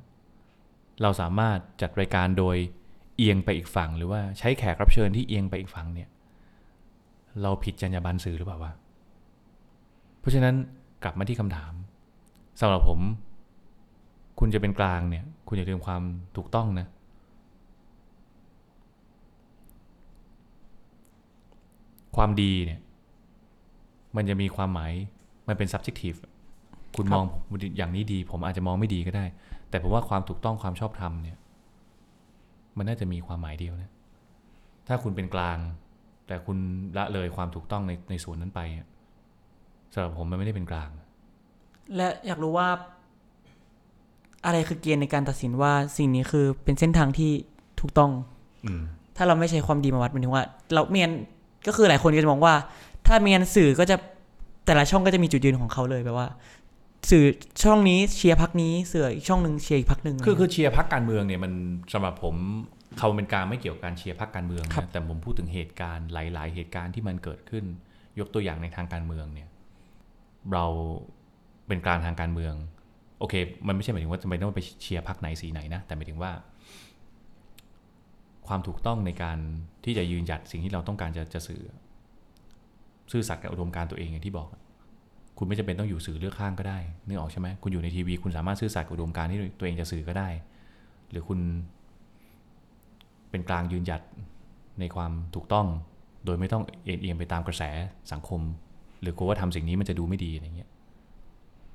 [1.02, 2.56] เราสามารถจัดรายการโดย
[3.18, 6.10] เอียงไปอีกฝั่ง หรือว่าใช้แขกรับเชิญที่เอียงไปอีกฝั่งเนี่ย
[7.42, 8.72] เราผิดจรรยาบรรณสื่อหรือเปล่าวะ
[10.20, 10.56] เพราะฉะนั้น
[11.04, 11.74] กลับมาที่คำถาม
[12.60, 13.00] สำหรับผม
[14.40, 16.02] คุณจะเป็นกลางเนี่ย คุณอย่าลืมความ
[16.38, 16.88] ถูกต้องนะ
[22.16, 22.80] ความดีเนี่ย
[24.16, 24.94] มันจะมีความหมาย
[25.48, 26.20] มันเป็น subjective
[26.96, 27.26] คุณครับมอง
[27.78, 29.26] อย่างนี้ดี ผมอาจจะมองไม่ดีก็ได้
[29.70, 31.38] แต่ผมว่าความถูกต้องความชอบธรรมเนี่ย
[32.78, 33.92] มันน่าจะมีความหมายเดียวนะ
[34.88, 35.58] ถ้าคุณเป็นกลาง
[36.28, 36.58] แต่คุณ
[36.98, 38.88] ละเลยความถูกต้องในในส่วนนั้นไปอะ
[39.94, 40.90] สำหรับผมมันไม่ได้เป็นกลาง
[41.96, 42.68] และอยากรู้ว่า
[44.46, 47.32] อะไรคือเกณฑ์ในการตัดสินว่าสิ่งนี้คือเป็นเส้นทางที่
[47.80, 48.12] ถูกต้อง
[48.66, 48.82] อืม
[49.18, 50.44] ถ้าเราไม่ใช้ความดีมาวัดหมันถึงว่า
[50.74, 51.12] เราเมียน
[51.68, 52.54] ก็คือหลายคนก็จะมองว่า
[53.10, 53.96] ถ้าเมียนสื่อก็จะ
[54.66, 56.28] แต่ละช่องก็จะมีจุดยืนของเขาเลยแบบว่า
[57.10, 57.26] สื่อ
[57.64, 61.54] ช่องนี้เชียร์พักนี้สื่ออีกช่องหนึ่งเชียร์อีกพักหนึ่งคือคือเชียร์พักการเมืองเนี่ยมัน
[61.94, 62.36] สำหรับผม
[62.98, 67.64] เขาเป็นกลางไม่เกี่ยวกับการเชียร์พักการเมืองครับนะแต่ผมพูดถึงเหตุการณ์หลาย ๆ เหตุการณ์ที่มันเกิดขึ้น
[68.20, 69.50] ยกตัวอย่างในทางการเมืองเนี่ย
[70.54, 70.66] เรา
[71.68, 72.54] เป็นกลางทางการเมือง
[73.20, 73.34] โอเค
[73.68, 76.32] มันไม่ใช่หมายถึงว่าจะไม่ต้องไปเชียร์พักไหนสีไหนนะแต่หมายถึงว่า
[78.48, 79.38] ความถูกต้องในการ
[79.84, 81.62] ที่จะยืนหยัดสิ่งที่เราต้องการจะจะสื่อ
[83.12, 84.48] ซื่อสัตย์กับอุดมการณ์ตัวเองอย่างที่บอก
[85.38, 90.28] คุณไม่จำเป็นต้องอยู่สื่อเลือกข้างก็ได้นึกออกใช่ไหมคุณอยู่ในทีวีคุณสามารถซื่อสัตย์กับอุดมการณ์ที่ตัวเองจะสื่อก็ได้
[91.12, 91.40] หรือคุณ
[93.30, 94.02] เป็นกลางยืนหยัด
[94.80, 95.68] ในความถูกต้อง
[96.26, 97.64] โดยไม่ต้องเอ็นเอียงไปตามกระแส
[98.12, 98.42] สังคม
[99.02, 100.70] หรือกลัวว่าทำสิ่งนี้มันจะดูไม่ดีอะไรเงี้ย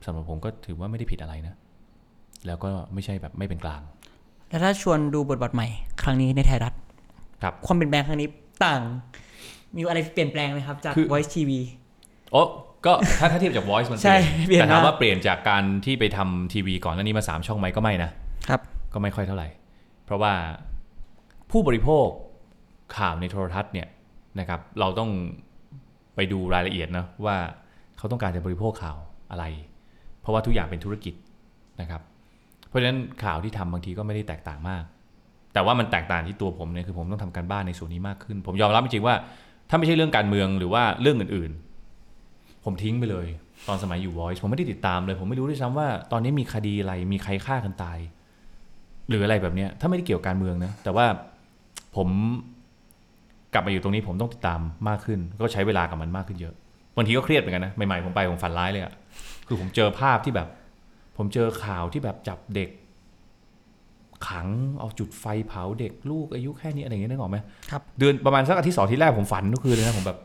[0.04, 1.54] สำหรับผมก็ถือว่าไม่ได้ผิดอะไรนะ
[2.46, 3.82] แล้วก็ไม่ใช่แบบไม่เป็นกลาง
[4.48, 5.66] แล้วถ้าชวนดูบทบาทใหม่
[6.02, 6.74] ครั้งนี้ในไทยรัฐ
[7.42, 8.28] ครับ ความเปลี่ยนแปลงครั้งนี้
[8.64, 8.82] ต่าง
[9.76, 11.50] มีอะไรเปลี่ยนแปลงไหมครับ จากคือ Voice TV
[12.32, 12.42] โอ้
[12.86, 18.10] ก็ถ้าถ้าเทียบจาก voice มันเปใช่ลี่ยนเปลี่ยนแต่ถามมากว่าเปลี่ยนจากการที่ไปทำทีวีก่อนหน้านี้มาสามช่องไหมก็ไม่นะ
[18.48, 18.60] ครับ
[18.92, 19.48] ก็ไม่ค่อยเท่าไหร่
[20.04, 20.32] เพราะว่า
[21.50, 22.06] ผู้บริโภค
[22.96, 23.88] ข่าวในโทรทัศน์เนี่ย
[24.40, 25.10] นะครับ เราต้อง
[26.16, 27.36] ไปดูรายละเอียดนะว่า
[27.98, 28.96] เขาต้องการจะบริโภคข่าว
[29.30, 29.44] อะไร
[30.20, 31.14] เพราะว่าทุกอย่างเป็นธุรกิจ
[31.80, 32.02] นะครับ
[32.68, 34.82] เพราะฉะนั้นข่าวที่ทำบางทีก็ไม่ได้แตกต่างมาก
[35.52, 39.14] แต่ว่ามันแตกต่างที่ตัวผมเนี่ยคือผมต้องทำการบ้านในส่วนนี้มากขึ้น ผมยอมรับจริงๆว่า
[39.68, 43.26] ถ้าไม่ใช่เรื่องการเมืองหรือว่าเรื่องอื่นๆ ผมทิ้งไปเลย
[43.68, 47.98] ตอนสมัยอยู่ Voice ผมไม่ได้ติดตามเลย ผมไม่รู้ด้วยซ้ำว่าตอนนี้มีคดีอะไรมีใครฆ่ากันตาย
[49.08, 51.06] หรืออะไรแบบเนี้ยถ้าไม่ได้เกี่ยวกับการเมืองนะแต่ว่า
[51.96, 52.08] ผม
[53.52, 56.54] กลับมาอยู่ตรงนี้ผมต้องติดตามมากขึ้น ก็ใช้เวลากับมันมากขึ้นเยอะ
[56.96, 58.92] บางทีก็เครียดเหมือนกันนะใหม่ๆผมไปผมฝันร้ายเลยอะ
[59.46, 60.48] คือผมเจอภาพที่แบบ
[61.16, 62.68] ผมเจอข่าวที่แบบจับเด็ก
[64.34, 64.48] ขัง
[64.80, 67.38] เอาจุดไฟเผาเด็กลูกอายุแค่นี้อะไรอย่างเงี้ยนึกออกไหม
[67.70, 70.18] ครับเดือนประมาณสักอาทิตย์สองอาที่แรกผมฝันทุกคืนเลยนะผมแบบ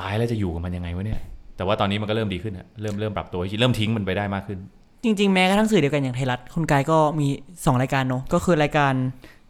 [0.00, 1.20] ตายแล้วจะอยู่กับมันยังไงวะเนี่ย
[1.56, 4.58] แต่ว่าตอนนี้มันก็เริ่มดีขึ้นอะเริ่มเริ่มปรับตัวเริ่มทิ้งมันไปได้มากขึ้น
[5.04, 8.94] จริง ๆ แม้กระทั่งสื่อเดียวกันอย่างไทยรัฐคุณกายก็มี 2 รายการเนอะก็คือรายการ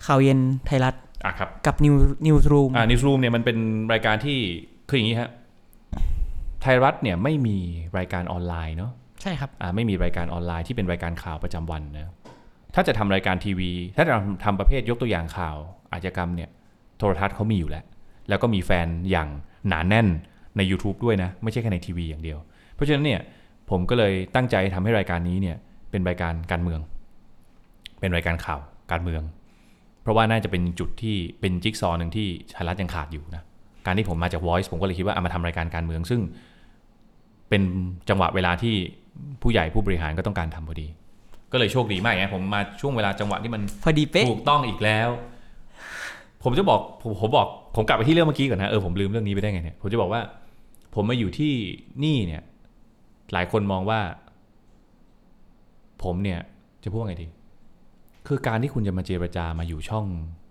[0.06, 0.94] ข่าวเย็นไทยรัฐ
[1.26, 1.94] อะครับกับ New
[2.26, 3.58] Newsroom อ่านิวส์รูมเนี่ยมันเป็น
[3.92, 4.38] รายการที่
[4.88, 5.30] คืออย่างนี้ฮะ
[6.62, 7.56] ไทยรัฐเนี่ยไม่มี
[7.98, 8.92] รายการออนไลน์เนาะ
[9.22, 12.12] ใช่ครับอ่าไม่มีรายการออนไลน์ที่เป็นรายการข่าวประจำวันนะ
[12.80, 14.14] ถ้าจะทำรายการทีวี ถ้าจะ
[14.44, 15.56] ทำประเภทยกตัวอย่างข่าว
[15.92, 16.50] อาชญากรรมเนี่ย
[16.98, 17.84] โทรทัศน์เขามีอยู่แล้ว
[18.28, 19.28] แล้วก็มีแฟนอย่าง
[19.68, 20.06] หนาแน่น
[20.56, 22.38] ใน YouTube ด้วยนะ ไม่ใช่แค่ในทีวีอย่างเดียว
[22.74, 23.20] เพราะฉะนั้นเนี่ย
[23.70, 25.56] ผมก็เลยตั้งใจทำให้รายการนี้เนี่ย
[25.90, 26.80] เป็นรายการการเมือง
[28.00, 28.60] เป็นรายการข่าว
[28.92, 29.22] การเมือง
[30.02, 33.42] เพราะว่าน่าจะเป็นจุดที่เป็นจิ๊กซอว์หนึ่งที่ไทยรัฐยังขาดอยู่นะ
[33.86, 36.20] การที่ผมมาจาก Voice ผมก็เลยคิดว่าเอามาทำรายการการเมือง ซึ่ง
[37.48, 37.62] เป็น
[38.08, 38.74] จังหวะเวลาที่
[39.42, 40.86] ผู้ใหญ่ผู้บริหารก็ต้องการทำพอดี
[41.52, 45.08] ก็เลยโชคดีมากไงผมมาช่วงเวลาจังหวะที่มันพอดีเป๊ะถูกต้องอีกแล้ว
[46.42, 47.46] ผมจะบอกผมผมบอก
[47.76, 50.20] ผมกลับไปที่เรื่องเมื่อกี้ก่อนนะเออผมลืมเรื่องนี้ไปได้ไงเนี่ยผมจะบอกว่า
[50.94, 51.52] ผมมาอยู่ที่
[52.04, 52.42] นี่เนี่ย
[53.32, 54.00] หลายคนมองว่า
[56.02, 56.40] ผมเนี่ย
[56.82, 57.26] จะพูดว่าไงดี
[58.26, 60.06] คือการที่คุณจะมาเจรจามาอยู่ช่อง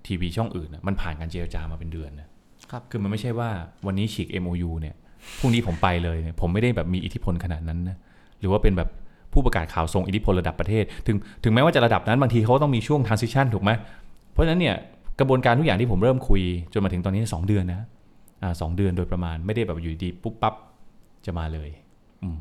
[0.08, 2.28] ทีวีช่องอื่นน่ะมันผ่านการเจรจามาเป็นเดือนนะ
[2.72, 3.50] ครับคือมันไม่ใช่ว่า
[3.86, 4.96] วันนี้ฉีก MOU เนี่ย
[5.40, 7.98] พรุ่งนี้ผมไปเลยเนี่ยผมไม่ได้แบบมีอิทธิพลขนาดนั้นนะ
[8.40, 8.90] หรือว่าเป็นแบบ
[9.34, 13.72] ผู้ประกาศข่าวทรงอิทธิพลระดับประเทศ ถึงถึงแม้ว่าจะระดับนั้นบางทีเขาต้องมีช่วง transition ถูกไหม
[14.34, 14.76] เพราะฉะนั้นเนี่ย
[15.20, 16.42] กระบวนการทุกอย่างที่ผมเริ่มคุย
[16.74, 17.82] จนมาถึงตอนนี้ 2 เดือนนะ
[18.44, 20.54] อ่าสองเดือนโดยประมาณไม่ได้แบบอยู่ดีปุ๊บปั๊บ
[21.26, 21.70] จะมาเลย
[22.24, 22.38] อืม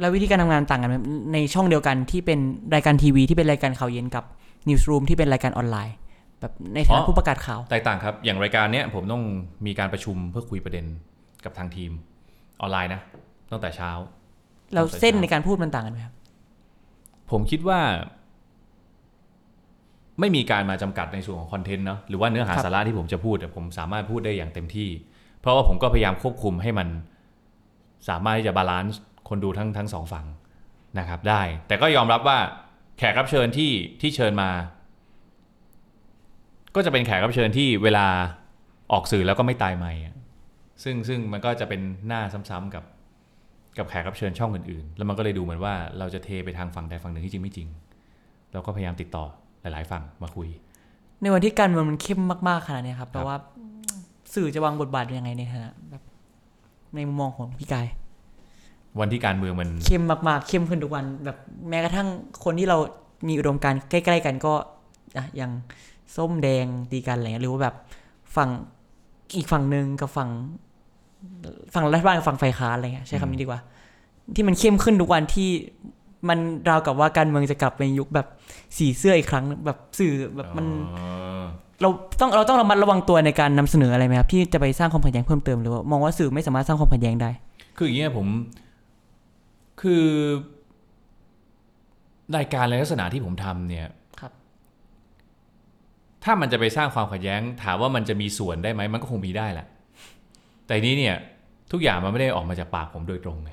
[0.00, 0.96] แล้ววิธีการทำงานต่างกันไหม
[1.32, 2.38] ในช่องเดียวกันที่เป็น
[2.74, 4.24] รายการทีวีที่เป็นรายการข่าวเย็นกับ
[4.68, 5.96] Newsroom ที่เป็นรายการออนไลน์
[6.40, 9.22] แบบในฐานะผู้ประกาศข่าวแตกต่างครับ อย่างรายการเนี้ยผมต้อง
[9.66, 10.84] มีการประชุมเพื่อคุยประเด็น
[11.44, 11.90] กับทางทีม
[12.60, 13.02] ออนไลน์นะ
[13.50, 13.90] ตั้งแต่เช้า
[14.74, 16.14] แล้วเส้นในการพูดมันต่างกันไหมครับ
[17.30, 17.80] ผมคิดว่า
[20.20, 24.88] ไม่มีการมาจำกัดในส่วนของ content เนาะหรือว่าเนื้อหาครับสาระที่ผมจะพูดแต่ผมสามารถพูดได้อย่างเต็มที่
[25.40, 26.88] เพราะว่าผมก็พยายามควบคุมให้มัน
[28.08, 30.26] สามารถที่จะ balance คนดูทั้งทั้งสองฝั่ง
[30.98, 32.38] นะครับ ได้ แต่ก็ยอมรับว่า
[32.98, 34.50] แขกรับเชิญที่ที่เชิญมา
[36.74, 38.06] ก็จะเป็นแขกรับเชิญที่เวลา
[38.92, 40.14] ออกสื่อแล้วก็ไม่ตายใหม่อะ
[40.82, 42.84] ซึ่งซึ่งมันก็จะเป็นหน้าซ้ำๆกับ
[43.78, 47.68] กับแขกรับเชิญช่องอื่นๆ แล้วมันก็เลยดูเหมือนว่าเราจะเทไปทางฝั่งใดฝั่งหนึ่งที่จริงไม่จริง
[48.52, 49.24] เราก็พยายามติดต่อ
[49.60, 50.48] หลาย ๆ ฝั่งมาคุย
[51.22, 53.36] ในวันที่การเมืองมันเข้มมากๆขนาดเนี้ยครับแปลว่า
[54.34, 56.02] สื่อจะวางบทบาทยังไงในฐานะแบบ
[56.94, 57.86] ในมุมมองของพี่กาย
[59.00, 62.08] วันที่การเมืองมันเข้มมากๆเข้มขึ้นทุกวัน แบบแม้กระทั่ง
[62.44, 62.78] คนที่เรา
[63.28, 64.54] มีอุดมการณ์ใกล้ ๆ กันก็
[65.16, 65.52] อะอย่าง
[66.16, 67.76] ส้มแดงตีกันอะไรเงี้ยหรือว่าแบบ
[68.36, 68.50] ฝั่ง
[69.36, 70.30] อีกฝั่งหนึ่งกับฝั่ง
[71.74, 73.60] ฝั่งรัฐบาลกับฝั่งฝ่ายค้านอะไรเงี้ยใช้คำนี้ดีกว่า
[74.34, 75.50] ที่มันเข้มขึ้นทุกวันที่
[76.28, 78.26] มันราวกับว่าการเมืองจะกลับไปยุคแบบ
[78.78, 80.66] สีเสื้ออีกครั้งแบบสื่อแบบมัน
[80.96, 81.04] อ๋
[81.40, 81.42] อ
[81.82, 81.88] เรา
[82.20, 87.30] ต้องเราต้องระมัดระวังตัวในการนำเสนออะไรไหมครับที่จะไปสร้างความขัดแย้งเพิ่มเติมหรือว่ามองว่าสื่อไม่สามารถสร้างความขัดแย้งได้
[87.76, 88.26] คืออย่างเงี้ยผม
[89.80, 90.04] คือ
[92.36, 93.88] รายการในลักษณะที่ผมทำเนี่ย
[94.20, 94.32] ครับ
[96.24, 99.66] ถ้ามันจะไปสร้างความขัดแย้ง ถามว่ามันจะมีส่วนได้ไหมมันก็คงมีได้แหละ
[100.70, 101.16] แต่ทีนี้เนี่ย
[101.72, 103.50] ทุกอย่างมันไม่ได้ออกมาจากปากผมโดยตรงไง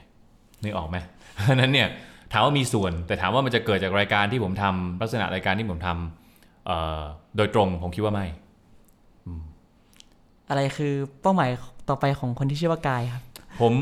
[0.64, 0.98] นึกออกไหม
[1.34, 1.88] เพราะฉะนั้นเนี่ย
[2.32, 7.02] ถามว่ามีส่วน แต่ถามว่ามันจะเกิดจากรายการที่ผมทำลักษณะรายการที่ผมทำเอ่อ
[7.38, 8.26] โดยตรงผมคิดว่าไม่
[10.50, 11.50] อะไรคือเป้าหมาย
[11.90, 13.24] ต่อไปของคนที่ชื่อว่ากายครับ
[13.62, 13.74] ผม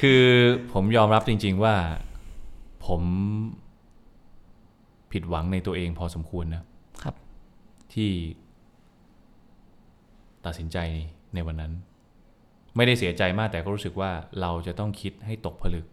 [0.00, 0.22] คือ
[0.72, 1.74] ผมยอมรับจริง ๆว่า
[2.86, 3.02] ผม
[5.12, 6.62] ผิดหวังในตัวเองพอสมควรนะ
[7.02, 7.14] ครับ
[7.94, 8.10] ที่
[10.44, 10.78] ตัดสินใจ
[11.34, 11.72] ในวันนั้น
[12.76, 14.10] ไม่ได้เสียใจมากแต่ก็รู้สึกว่า
[14.40, 15.86] เราจะต้องคิดให้ตกผลึก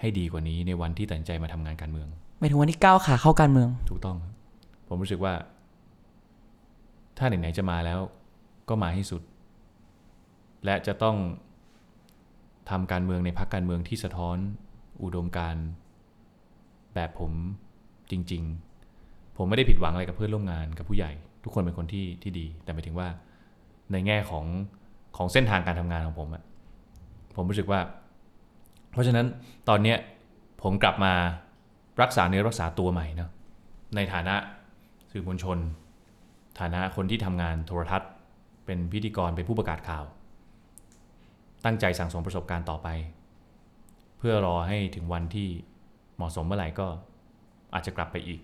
[0.00, 4.32] ให้ดีกว่านี้ในวันที่ตัดสินใจมาทำงานการเมืองหมายถึงวันที่ก้าวขาเข้าการเมือง ถูกต้องครับ
[4.88, 5.34] ผมรู้สึกว่า
[7.18, 7.98] ถ้าไหนๆจะมาแล้ว
[8.68, 9.22] ก็มาให้สุด
[10.64, 11.16] และจะต้อง
[12.70, 14.36] ทำการเมืองในพรรคการเมืองที่สะท้อน
[15.02, 15.66] อุดมการณ์
[16.94, 17.32] แบบผม
[18.10, 18.42] จริง
[18.90, 21.12] ๆ ผมไม่ได้ผิดหวังอะไรกับเพื่อนร่วมงานกับผู้ใหญ่
[21.44, 23.08] ทุกคนเป็นคนที่ที่ดี แต่หมายถึงว่า
[23.92, 24.46] ในแง่ของ
[25.16, 26.42] ของเส้นทางการทำงานของผมอะ
[27.36, 27.80] ผมรู้สึกว่า
[28.90, 29.26] เพราะฉะนั้น
[29.68, 29.98] ตอนเนี้ย
[30.62, 31.12] ผมกลับมา
[32.02, 33.30] รักษาเนื้อรักษาตัวใหม่เนาะ
[33.96, 34.34] ในฐานะ
[35.10, 35.58] สื่อมวลชน
[36.60, 38.10] ฐานะคนที่ทำงานโทรทัศน์
[38.66, 40.04] เป็นพิธีกรเป็นผู้ประกาศข่าว
[41.64, 42.88] ตั้งใจสั่งสมประสบการณ์ต่อไป
[44.18, 45.48] เพื่อรอให้ถึงวันที่
[46.16, 46.86] เหมาะสมเมื่อไหร่ก็
[47.74, 48.40] อาจจะกลับไปอีก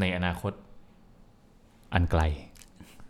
[0.00, 0.52] ในอนาคต
[1.94, 2.22] อันไกล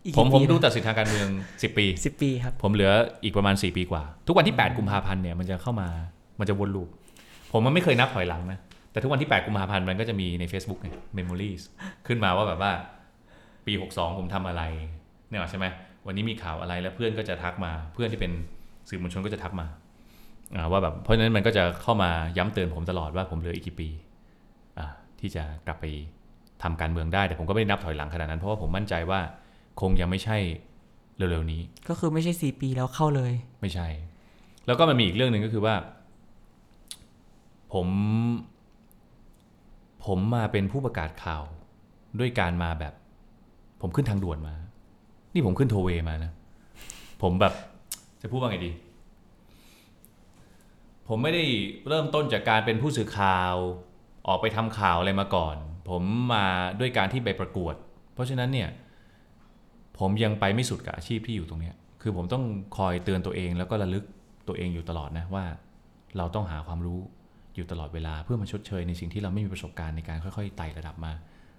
[0.04, 2.92] อีกผมกี่ผมปีดูนะตัดสินทางการเมือง 10 ปีสิบปีครับ ผมเหลือ
[3.24, 5.88] อีกประมาณ 4 ปีกว่า ทุกวันที่ 8 กุมภาพันธ์เนี่ยมันจะเข้ามา
[6.40, 6.88] มันจะวนลูป
[7.52, 8.58] ผมมันไม่เคยนับถอยหลังนะ
[8.92, 10.88] แต่ทุกวันที่ 8 กุมภาพันธ์มันก็จะมีใน Facebook ไง
[11.18, 11.62] Memories
[12.06, 12.72] ขึ้นมาว่าแบบว่า
[13.66, 14.62] ปี 62 ผมทำอะไร
[15.28, 15.66] เนี่ยใช่ไหม
[16.06, 18.32] วันนี้มีข่าวอะไรแล้วเพื่อนก็จะทักมา เพื่อนที่เป็น
[18.88, 19.66] สื่อมวลชนก็จะทักมา
[20.56, 23.88] อ่าว่าแบบเพราะฉะนั้นมันก็จะเข้ามาย้ำเตือนผมตลอดว่าผมเหลืออีกกี่ปี
[24.78, 24.86] อ่า
[25.20, 25.84] ที่จะกลับไป
[26.62, 29.20] ทำการเมืองได้แต่ผมก็ไม่ได้นับถอยหลังขนาดนั้นเพราะว่าผมมั่นใจว่า
[29.80, 30.36] คงยังไม่ใช่
[31.16, 33.86] เร็วๆนี้ ก็คือไม่ใช่สี่ปีแล้วเข้าเลย ไม่ใช่
[34.66, 35.74] แล้วก็มันมีอีกเรื่องหนึ่งก็คือว่า
[37.72, 37.86] ผม
[40.06, 41.42] ผมมาเป็นผู้ประกาศข่าว
[42.18, 42.94] ด้วยการมาแบบ
[43.80, 44.54] ผมขึ้นทางด่วนมา
[45.34, 46.32] นี่ผมขึ้นโทเวย์มานะ
[47.22, 47.54] ผมแบบ
[48.22, 48.72] จะพูดว่าไงดี
[51.08, 51.44] ผมไม่ได้
[51.88, 53.54] เริ่มต้นจากการเป็นผู้สื่อข่าว
[54.28, 55.56] ออกไปทำข่าวอะไรมาก่อน
[55.88, 56.02] ผม
[56.34, 56.46] มา
[56.80, 57.74] ด้วยการที่ไปประกวด
[58.14, 58.68] เพราะฉะนั้นเนี่ย
[60.00, 62.44] ผมยังไปไม่สุดกับอาชีพที่อยู่ตรงเนี้ยคือผมต้อง
[62.78, 64.04] คอยเตือนตัวเองแล้วก็ระลึก
[64.48, 65.44] ตัวเองอยู่ตลอดนะว่า
[66.16, 67.00] เราต้องหาความรู้
[67.56, 71.12] อยู่ตลอดเวลาเพื่อมาชดเชยในสิ่งที่เราไม่มีประสบการณ์ในการค่อยๆไต่ระดับมา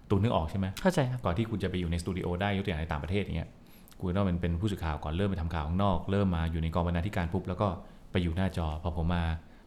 [0.10, 3.50] ตูนนึกออกใช่ไหมเข้าใจครับก่อนที่คุณจะไปอยู่ในสตูดิโอได้ยกตัวอย่างในต่างประเทศอย่างเงี้ย
[4.00, 7.68] คุณต้องเป็นเป็นผู้สื่อข่าวก่อนเริ่มไปทำข่าวข้างนอก เริ่มมาอยู่ในกองบรรณาธิการปุ๊บแล้วก็
[8.12, 9.24] ไปอยู่หน้าจอพอผมมา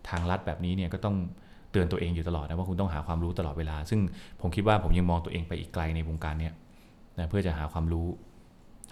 [0.09, 1.17] ทางลัดแบบนี้เนี่ยก็ต้อง
[1.73, 4.01] เตือนตัวเองอยู่ตลอดนะว่าคุณต้องหาความรู้ตลอดเวลา ซึ่ง
[4.41, 6.53] ผมคิดว่าผมยังมองตัวเองไปอีกไกลในวงการเนี้ย
[7.19, 8.07] นะเพื่อจะหาความรู้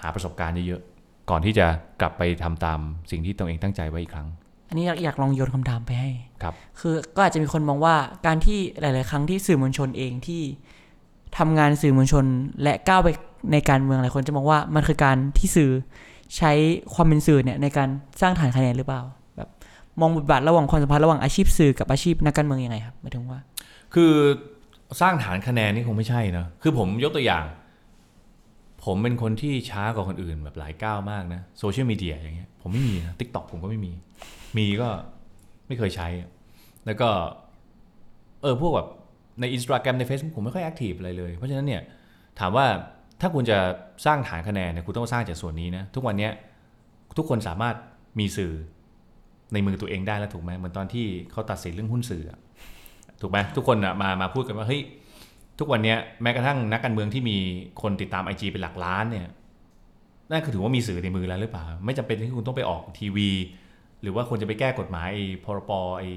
[0.03, 1.67] หาประสบการณ์เยอะๆ ก่อนที่จะ
[2.01, 2.79] กลับไปทำตาม
[3.11, 4.29] สิ่งที่ตัวเองตั้งใจไว้อีกครั้ง
[4.69, 6.11] อันนี้อยากอยากลองโยนคำถามไปให้
[6.43, 7.95] ครับ คือก็อาจจะมีคนมองว่า
[8.27, 10.43] การที่หลาย ๆ ครั้งที่สื่อมวลชนเองที่
[11.39, 12.25] ทำงานสื่อมวลชน
[12.63, 13.09] และก้าวไป
[13.53, 15.71] ในการเมืองหลายคนจะมองว่ามันคือการที่สื่อ
[16.37, 16.53] ใช้
[16.95, 17.89] ความเป็นสื่อเนี่ยในการ
[18.21, 19.03] สร้างฐานคะแนนหรือเปล่า
[19.37, 19.49] แบบ
[20.01, 23.41] มองบทบาทระหว่างความสัมพันธ์ระหว่างอาชีพสื่อกับอาชีพนักการเมืองยังไงครับหมายถึงว่า
[23.95, 24.13] คือ
[25.01, 27.45] สร้างฐานคะแนนนี่คงไม่ใช่นะคือผมยกตัวอย่าง
[28.85, 33.93] ผมเป็นคนที่ช้ากว่าคนอื่นแบบหลายก้าวมากนะโซเชียลมีเดียอย่างเงี้ยผมไม่มีนะ TikTok ผมก็ไม่มี
[34.59, 34.89] มีก็
[35.66, 36.09] ไม่เคยใช้
[36.87, 37.09] แล้วก็
[38.43, 38.89] เออพวกแบบ
[39.41, 41.83] ใน Instagram ใน Facebook ผมไม่ค่อย active อะไรเลย เพราะฉะนั้นเนี่ย
[42.41, 42.66] ถามว่า
[43.20, 43.59] ถ้าคุณจะ
[44.07, 46.33] สร้างฐานคะแนนเนี่ยคุณต้องสร้างจากส่วนนี้นะ ทุกวันเนี้ย
[47.18, 47.74] ทุกคนสามารถ
[48.18, 48.53] มีสื่อ
[49.53, 52.24] ในมือตัวเองได้แล้วถูกไหมเหมือนตอนที่เขาตัดสินเรื่องหุ้นสื่อ
[53.20, 54.80] ถูกไหมทุกคนอะมามาพูดกันว่าเฮ้ย
[55.59, 57.37] ทุกวันเนี้ยแม้กระทั่งนักการเมืองที่มี
[57.83, 59.29] คนติดตามไอจเป็นหลักล้านเนี่ย
[60.31, 63.31] นั่นคือถือว่ามีสื่อในมือแล้วหรือเปล่า ไม่จำเป็นที่คุณต้องไปออกทีวี
[64.03, 66.11] หรือว่าควรจะไปแก้กฎหมายไอ้พรปไอ้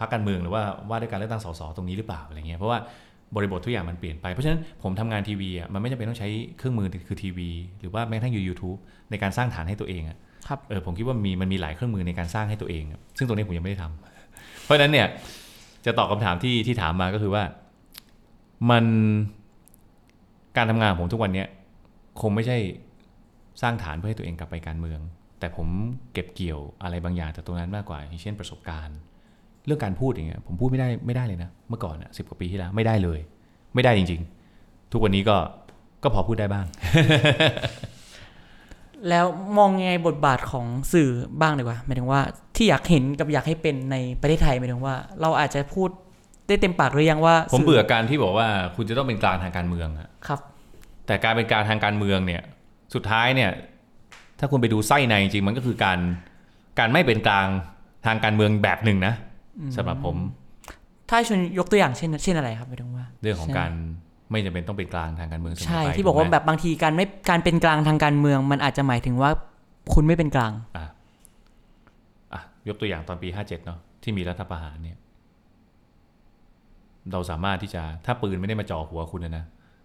[0.00, 2.78] พรรคการเมืองหรือว่าว่าด้วยการเลือกตั้งสสตรงนี้หรือเปล่าอะไรเงี้ยเพราะว่า
[3.36, 7.50] บริบททุกอย่างมันเปลี่ยนไป เพราะฉะนั้นผมทำงานทีวีอะมันไม่จำเป็นต้องใช้เครื่องมือคือทีวี
[7.80, 8.76] หรือว่าแม้กระทั่งยูทูบ
[9.10, 15.06] ในการสร้างฐานให้ตัวเองอะครับเออผมคิดว่ามีมันมีหลายเครื่องมือในการสร้างให้ตัวเองอะซึ่งตรงนี้ผมยังไม่ได้ทำเพราะฉะนั้นเนี่ย
[15.86, 17.42] จะตอบคำถามที่ที่ถามมาก็คือว่า
[18.70, 18.84] มัน
[20.56, 21.48] การทำงานของผมทุกวันเนี้ย
[22.20, 22.58] คงไม่ใช่
[23.62, 25.00] สร้างฐานเพื่อให้ตัวเองกลับไปการเมือง
[25.40, 25.68] แต่ผม
[26.12, 28.98] เก็บเกี่ยวอะไรบางอย่างจากตรงนั้นมากกว่าเช่นประสบการณ์
[29.66, 33.18] เรื่องการพูดอย่างเงี้ยผมพูดไม่ได้ไม่ได้เลยนะ เมื่อก่อนอะสิบกว่าปีที่แล้วไม่ได้เลย
[33.74, 34.20] ไม่ได้จริง
[34.56, 35.36] ๆ ทุกวันนี้ก็
[36.02, 36.66] ก็พอพูดได้บ้าง
[39.08, 39.26] แล้ว
[39.58, 41.10] มองยังไงบทบาทของสื่อ
[41.40, 42.20] บ้างดีกว่าหมายถึงว่า
[42.56, 45.90] ที่อยากเห็นกับอยากให้เป็นในประเทศไทยหมายถึงว่า เราอาจจะพูด
[46.48, 50.40] ได้เต็มปากหรือยังว่า ผมสื่เบื่อการที่บอกว่าคุณจะต้องเป็นกลางทางการเมืองอะครับ
[51.06, 52.42] แต่การเป็นกลางทางการเมืองเนี่ย
[52.94, 53.50] สุดท้ายเนี่ย
[54.38, 55.98] ถ้าคุณไปดูไส้ในจริงๆมันก็คือการ
[56.78, 57.46] การไม่เป็นกลาง
[58.06, 59.14] ทางการเมืองแบบหนึ่งนะ
[59.76, 60.16] สำหรับผม
[61.08, 63.72] ถ้าให้ชวนยกตัวอย่างเช่นเช่นอะไรครับหมายถึงว่า เรื่องของใช่การ
[64.30, 69.30] ไม่จำเป็นต้องเป็นกลางทางการเมืองเสมอใช่ไปที่บอกว่าถูไหมแบบบางทีการไม่การเป็นกลางทางการเมือง มันอาจจะหมายถึงว่า
[69.94, 70.86] คุณไม่เป็นกลางอะ
[72.32, 74.96] อะยกตัวอย่างตอนปี57เนาะที่มีรัฐประหารเนี่ย
[77.12, 79.44] เราสามารถที่จะถ้าปืนไม่ได้มาจ่อหัวคุณนะนะ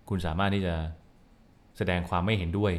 [0.10, 0.76] คุณสามารถที่จะ
[1.78, 2.74] แสดงความไม่เห็นด้วย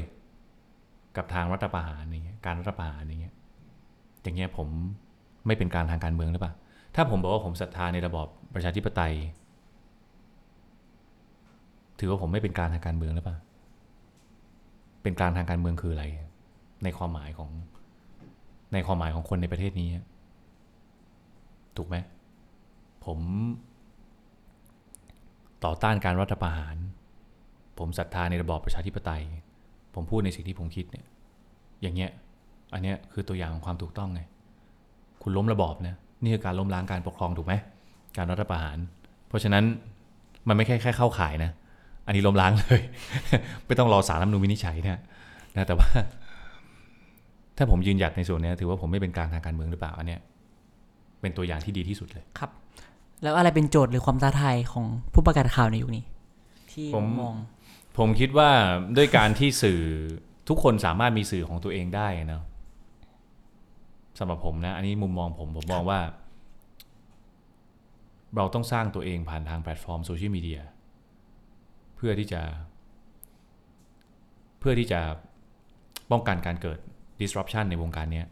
[1.16, 3.34] กับทางรัฐประหารอย่างเงี้ยการรัฐประหารอย่างเงี้ย
[4.22, 4.68] อย่างเงี้ยผม
[5.46, 6.52] ไม่เป็นกางทางการเมืองหรือเปล่า
[6.94, 9.14] ถ้าผมบอกว่าผมศรัทธาในระบอบประชาธิปไตย
[11.98, 13.36] ถือว่าผมไม่เป็นกางทางการเมืองหรือเปล่า
[15.02, 16.04] เป็นกางทางการเมืองคืออะไร
[16.84, 17.50] ในความหมายของ
[18.72, 19.88] ในความหมายของคนในประเทศนี้
[21.76, 21.96] ถูกไหม
[23.04, 23.18] ผม
[25.64, 26.76] ต่อต้านการรัฐประหาร
[27.78, 29.22] ผมศรัทธาในระบอบประชาธิปไตย
[29.94, 31.04] ผมพูดในสิ่งที่ผมคิดเนี่ย
[31.82, 32.10] อย่างเงี้ย
[32.74, 34.20] อันเนี้ยคือตัวอย่างของความถูกต้องไง
[35.22, 37.54] คุณล้มระบอบนะ นี่คือการล้มล้างการปกครองถูกไหม
[38.16, 38.78] การรัฐประหาร
[39.28, 39.64] เพราะฉะนั้น
[40.48, 41.50] มันไม่แค่แค่เข้าข่ายนะ
[42.06, 42.80] อันนี้ล้มล้างเลย
[43.66, 45.00] ไม่ต้องรอสารรัฐมนูญวินิจฉัยนะ
[45.56, 45.88] นะ แต่ว่า
[47.56, 50.20] ถ้าผมยืนหยัดในส่วนนี้ถือว่าผมไม่เป็นกลางทางการเมืองหรือเปล่า อันเนี้ย
[51.20, 52.50] เป็นตัวอย่างที่ดีที่สุดเลย ครับ
[53.22, 56.04] แล้วอะไรเป็นโจทย์หรือความท้าทายของผู้ประกาศข่าวในยุคนี้
[56.72, 57.34] ที่ผมมอง
[57.98, 58.50] ผมคิดว่า
[58.96, 59.80] ด้วยการที่สื่อ
[60.48, 62.42] ทุกคนสามารถมีสื่อของตัวเองได้นะ
[64.18, 66.00] สำหรับผมนะ อันนี้มุมมองผมผมมองว่า
[68.36, 70.60] เราต้องสร้างตัวเองผ่านทางแพลตฟอร์มโซเชียลมีเดีย
[71.96, 72.42] เพื่อที่จะ
[74.58, 75.00] เพื่อที่จะ
[76.10, 76.78] ป้องกันการเกิด
[77.20, 78.22] disruption ในวงการนี้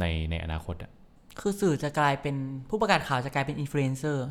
[0.00, 0.92] ในในอนาคตอะ
[1.40, 2.36] คือสื่อจะกลายเป็น
[2.70, 4.26] ผู้ประกาศข่าวจะกลายเป็นอินฟลูเอนเซอร์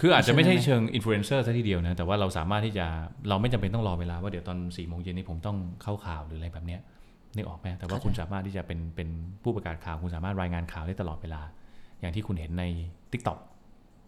[0.00, 2.86] คืออาจจะไม่ใช่ใช่ไหมเชิงอินฟลูเอนเซอร์ซะทีเดียวนะ แต่ว่าเราสามารถที่จะ
[3.28, 6.80] เราไม่จำเป็นต้องรอเวลาว่าเดี๋ยวตอน4ี่โมงเย็นนี้ผมต้องเข้าข่าวหรืออะไรแบบเนี้ย
[7.36, 9.08] นึกออกไหมแต่ว่าคุณสามารถที่จะเป็นเป็น
[9.42, 11.42] ผู้ประกาศข่าวคุณสามารถรายงานข่าวได้ตลอดเวลา
[12.00, 12.64] อย่างที่คุณเห็นใน
[13.12, 13.38] TikTok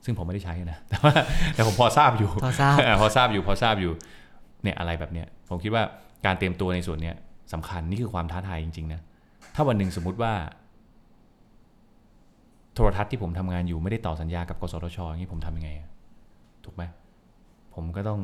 [0.05, 1.13] ซึ่งผมไม่ได้ใช้นะแต่ว่า
[1.55, 3.93] แต่ผมพอทราบอยู่พอทราบพอทราบอยู่พอทราบอยู่
[4.63, 5.83] เนี่ยอะไรแบบเนี้ยผมคิดว่า
[6.27, 7.17] การเตรียมตัวในส่วนเนี้ย
[7.53, 9.01] สำคัญนี่คือความท้าทายจริงๆนะ
[9.55, 10.33] ถ้าวันหนึ่งสมมุติว่า
[12.79, 15.89] โทรทัศน์ที่ผมทำงานอยู่ไม่ได้ต่อสัญญากับกสทชอย่างนี้ผมทำยังไงอะ
[16.65, 16.83] ถูกไหม
[17.75, 18.21] ผมก็ต้อง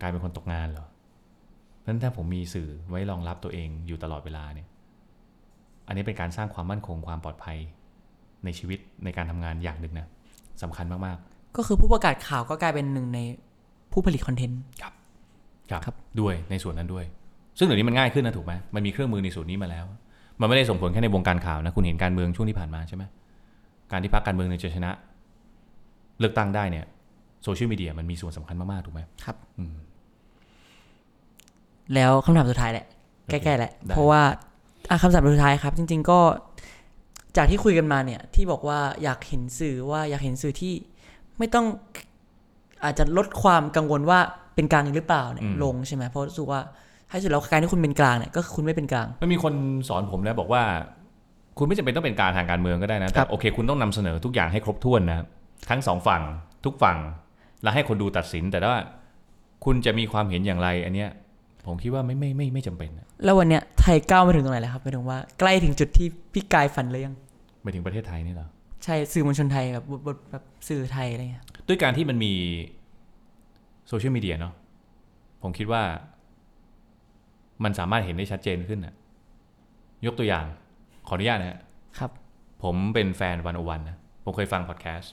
[0.00, 4.68] กลายเป็นคนตกงานเหรอเพราะฉะนั้นถ้าผมมีสื่อไว้รองรับตัวเองอยู่ตลอดเวลาเนี่ย
[5.86, 7.58] อันนี้เป็นการสร้างความมั่นคงความปลอดภัย
[8.44, 10.06] ในชีวิตในการทำงานอย่างหนึ่งนะ
[10.62, 13.18] สำคัญมากๆ ก็คือผู้ประกาศข่าวก็กลายเป็นหนึ่งใน
[13.92, 14.92] ผู้ผลิตคอนเทนต์ครับ
[15.70, 17.04] ครับด้วยในส่วนนั้นด้วย
[17.58, 19.86] ซึ่งเดี๋ยวนี้มันง่ายขึ้นนะถูกไหมมันมีเครื่องมือในส่วนนี้มาแล้ว
[20.40, 23.04] มันไม่ได้ส่งผลแค่ในวงการข่าวนะคุณเห็นการเมืองช่วงที่ผ่านมาใช่ไหม
[23.90, 24.90] การที่พรรคการเมืองหนึ่งจะชนะ
[26.20, 26.84] เลือกตั้งได้เนี่ย
[27.44, 29.74] โซเชียลมีเดียมันมีส่วนสำคัญมาก ๆ ถูกไหมครับอืม
[31.94, 32.86] แล้วคำถามสุดท้ายแหละ
[33.20, 34.22] โอเคใกล้ๆแหละได้เพราะว่า
[34.90, 36.20] อะคำถามสุดท้ายครับ จริง ๆ ก็
[37.36, 40.72] จากที่คุยกันมาเนี่ย ที่บอกว่าอยากเห็นสื่อว่าอยากเห็นสื่อที่
[41.38, 41.66] ไม่ต้อง
[42.84, 44.18] อาจจะลดความกังวลว่า
[44.54, 46.60] เป็นกลางหรือเปล่าเนี่ยลงใช่ไหมเพราะรู้สึกว่า
[47.10, 49.54] ให้สุดแล้วการที่คุณเป็นกลางเนี่ยก็คือคุณไม่เป็นกลางมันมีคน
[49.88, 50.62] สอนผมนะบอกว่า
[51.60, 55.18] คุณไม่จำเป็นต้องเป็นการทางการเมืองก็ได้นะคแต่รับโอเค คุณต้องนำเสนอทุกอย่างให้ครบถ้วนนะ
[55.70, 56.22] ทั้งสองฝั่ง
[56.64, 56.98] ทุกฝั่ง
[57.62, 58.80] แล้วให้คนดูตัดสินแต่ว่า
[59.64, 61.10] คุณจะมีความเห็นอย่างไรอันเนี้ย
[61.66, 67.14] ผมคิดว่าไม่ไม่ไม่ไม่จำเป็นนะแล้ววันเนี้ยไทยก้าวมาถึงตรงไหนแล้วครับหมายถึงว่าใกล้ถึงจุดที่พี่กายฝันเลยยัง
[67.62, 68.48] ไปถึงประเทศไทยนี่เหรอ
[68.84, 72.32] ใช่สื่อมวลชนไทยแบบบทบทแบบสื่อไทยอะไรเงี้ยด้วยการที่มันมี
[73.88, 74.52] โซเชียลมีเดียเนาะ
[75.42, 75.82] ผมคิดว่า
[77.64, 78.94] มันสามารถเห็นได้ชัดเจนขึ้นนะ
[80.06, 80.44] ยกตัวอย่าง
[81.10, 81.60] ขออนุญาตนะฮะ
[81.98, 82.10] ครับ
[82.62, 85.12] ผมเป็นแฟนวันโอวันนะ ผมเคยฟังพอดแคสต์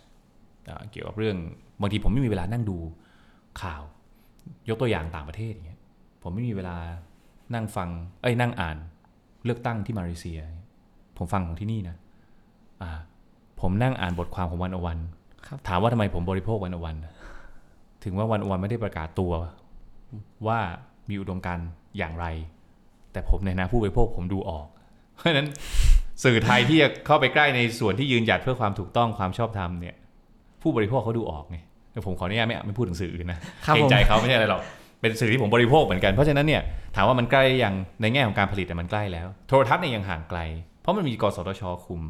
[0.69, 1.37] อ่าเกี่ยวกับเรื่อง
[1.81, 2.77] บางทีผมไม่มีเวลานั่งดู
[3.61, 3.81] ข่าว
[4.69, 5.79] ยกตัวอย่างต่างประเทศอย่างเงี้ย
[6.23, 6.75] ผมไม่มีเวลา
[7.53, 7.89] นั่งฟัง
[8.21, 8.77] เอ้ยนั่งอ่าน
[9.45, 10.39] เลือกตั้งที่มาเลเซีย
[11.17, 11.95] ผมฟังของที่นี่นะ
[12.81, 12.91] อ่า
[13.61, 14.99] ผมนั่งอ่านบทความของวันโอวัน
[15.47, 16.95] ครับถามว่าทำไมผมบริโภควันโอวัน
[18.03, 19.31] ถึงว่าวันโอวันไม่ได้ประกาศตัว
[20.47, 20.59] ว่า
[21.09, 21.67] มีอุดมการณ์
[21.97, 22.25] อย่างไร
[23.11, 24.67] แต่ผมในฐานะผู้บริโภคผมดูออก
[25.17, 25.47] เพราะฉะนั้น
[26.23, 29.95] สื่อไทยที่จะเข้าไปใกล้ในส่วนที่ยืนหยัดเพื่อความถูกต้องความชอบธรรมเนี่ย
[30.61, 31.57] ผู้บริโภคเขาดูออกไง
[31.91, 34.61] แต่ผมขออนุญาตไม่ไม่พูดถึงสื่ออื่นนะครับเกรผงมใจเขาไม่ใช่อะไรหรอก
[35.01, 36.61] เป็นสื่อที่ผมบริโภคเหมือนกันเพราะฉะนั้นเนี่ย
[36.95, 40.39] ถามว่ามันใกล้ยังในแง่ของการผลิตแต่ยมันใกล้แล้ว โทรทัศน์เนี่ยยังห่างไกล
[40.81, 42.01] เพราะมันมีกสทชคุม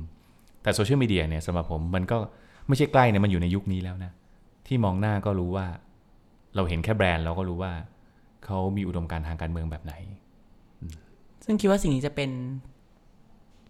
[0.64, 2.18] แต่โซเชียลมีเดียเนี่ยสำหรับผมมันก็
[2.68, 4.12] ไม่ใช่ใกล้เนี่ยมันอยู่ในยุคนี้แล้วนะ
[4.68, 5.66] ที่มองหน้าก็รู้ว่า
[6.56, 7.72] เราเห็นแค่แบรนด์เราก็รู้ว่า
[8.46, 9.94] เขามีอุดมการณ์ทางการเมืองแบบไหน
[11.46, 12.30] ซึ่งคิดว่าสิ่งนี้จะเป็น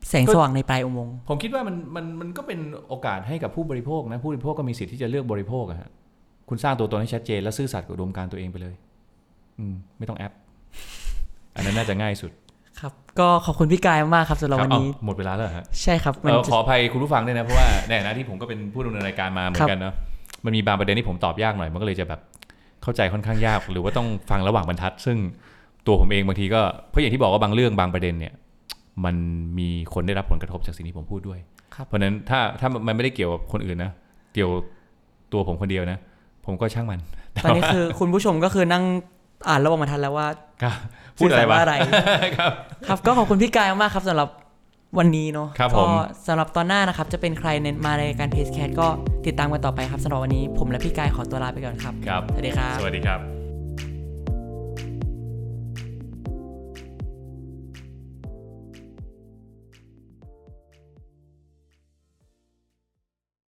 [0.10, 5.90] แสงสว่างในปลายอุโมงค์ผมคิดว่ามันมันมันก็เป็นโอกาสให้กับผู้บริโภคนะผู้บริโภคก็มีสิทธิ์ที่จะเลือกบริโภคอะฮะ
[6.50, 8.76] คุณสร้างตัวตนให้ชัดเจน และซื่อสัตย์กับอุดมการณ์ตัวเองไปเลย
[9.60, 10.34] อืม ไม่ต้องแอป
[11.56, 12.32] อันนั้นน่าจะง่ายสุด
[12.80, 19.94] ครับ ก็ขอบคุณพี่กายมากๆครับสำหรับครัวับนนี้เอ้าหมดเวลาแล้วเหรอฮะใช่ครับมันเออจะขออภัยคุณผู้ฟังด้วยนะเพราะว่าในฐานะที่ผมก็เป็นผู้ดำเนินรายการมาเหมือนกันเนาะ
[20.46, 22.22] มันมีบางประเด็นที่ผมตอบยากหน่อยมันก็เลยจะแบบ
[22.84, 25.18] เข้าใจค่อนข้างยาก หรือว่าต้องฟังระหว่างบรรทัด ซึ่ง
[25.88, 28.34] ตัวผมเองบางทีก็เพราะอย่างที่บอกว่าบางเรื่องบางประเด็นเนี่ย
[29.06, 29.16] มัน
[29.60, 31.40] มีคนได้รับผลกระทบจากสิ่งที่ผมพูดด้วย
[31.76, 33.92] ครับเพราะฉะนั้นถ้าถ้ามันไม่ได้เกี่ยวกับคนอื่นนะ
[34.34, 34.52] เกี่ยว
[35.34, 36.00] ตัวผมคนเดียวนะ
[36.46, 37.00] ผมก็ช่างมัน
[37.44, 38.84] ตอนนี้คือคุณผู้ชมก็คือนั่ง
[39.48, 40.28] อ่านระบบมาทันแล้วว่า
[40.64, 40.76] ครับ
[41.18, 41.76] พูดอะไรสื่วะสาอะไร
[42.38, 42.52] ครับ
[42.88, 44.30] ครับก็ขอบคุณพี่กายมากๆครับสำหรับ
[45.00, 45.90] วันนี้เนาะครับก็ผม
[46.28, 48.88] สำหรับตอนหน้านะครับ จะเป็นใครเน้นมาในการเพจแคทก็
[49.26, 53.37] ติดตามกันต่อไปครับสำหรับวันนี้ผมและพี่กายขอตัวลาไปก่อนครับครับสวัสดีครับ สวัสดีครับ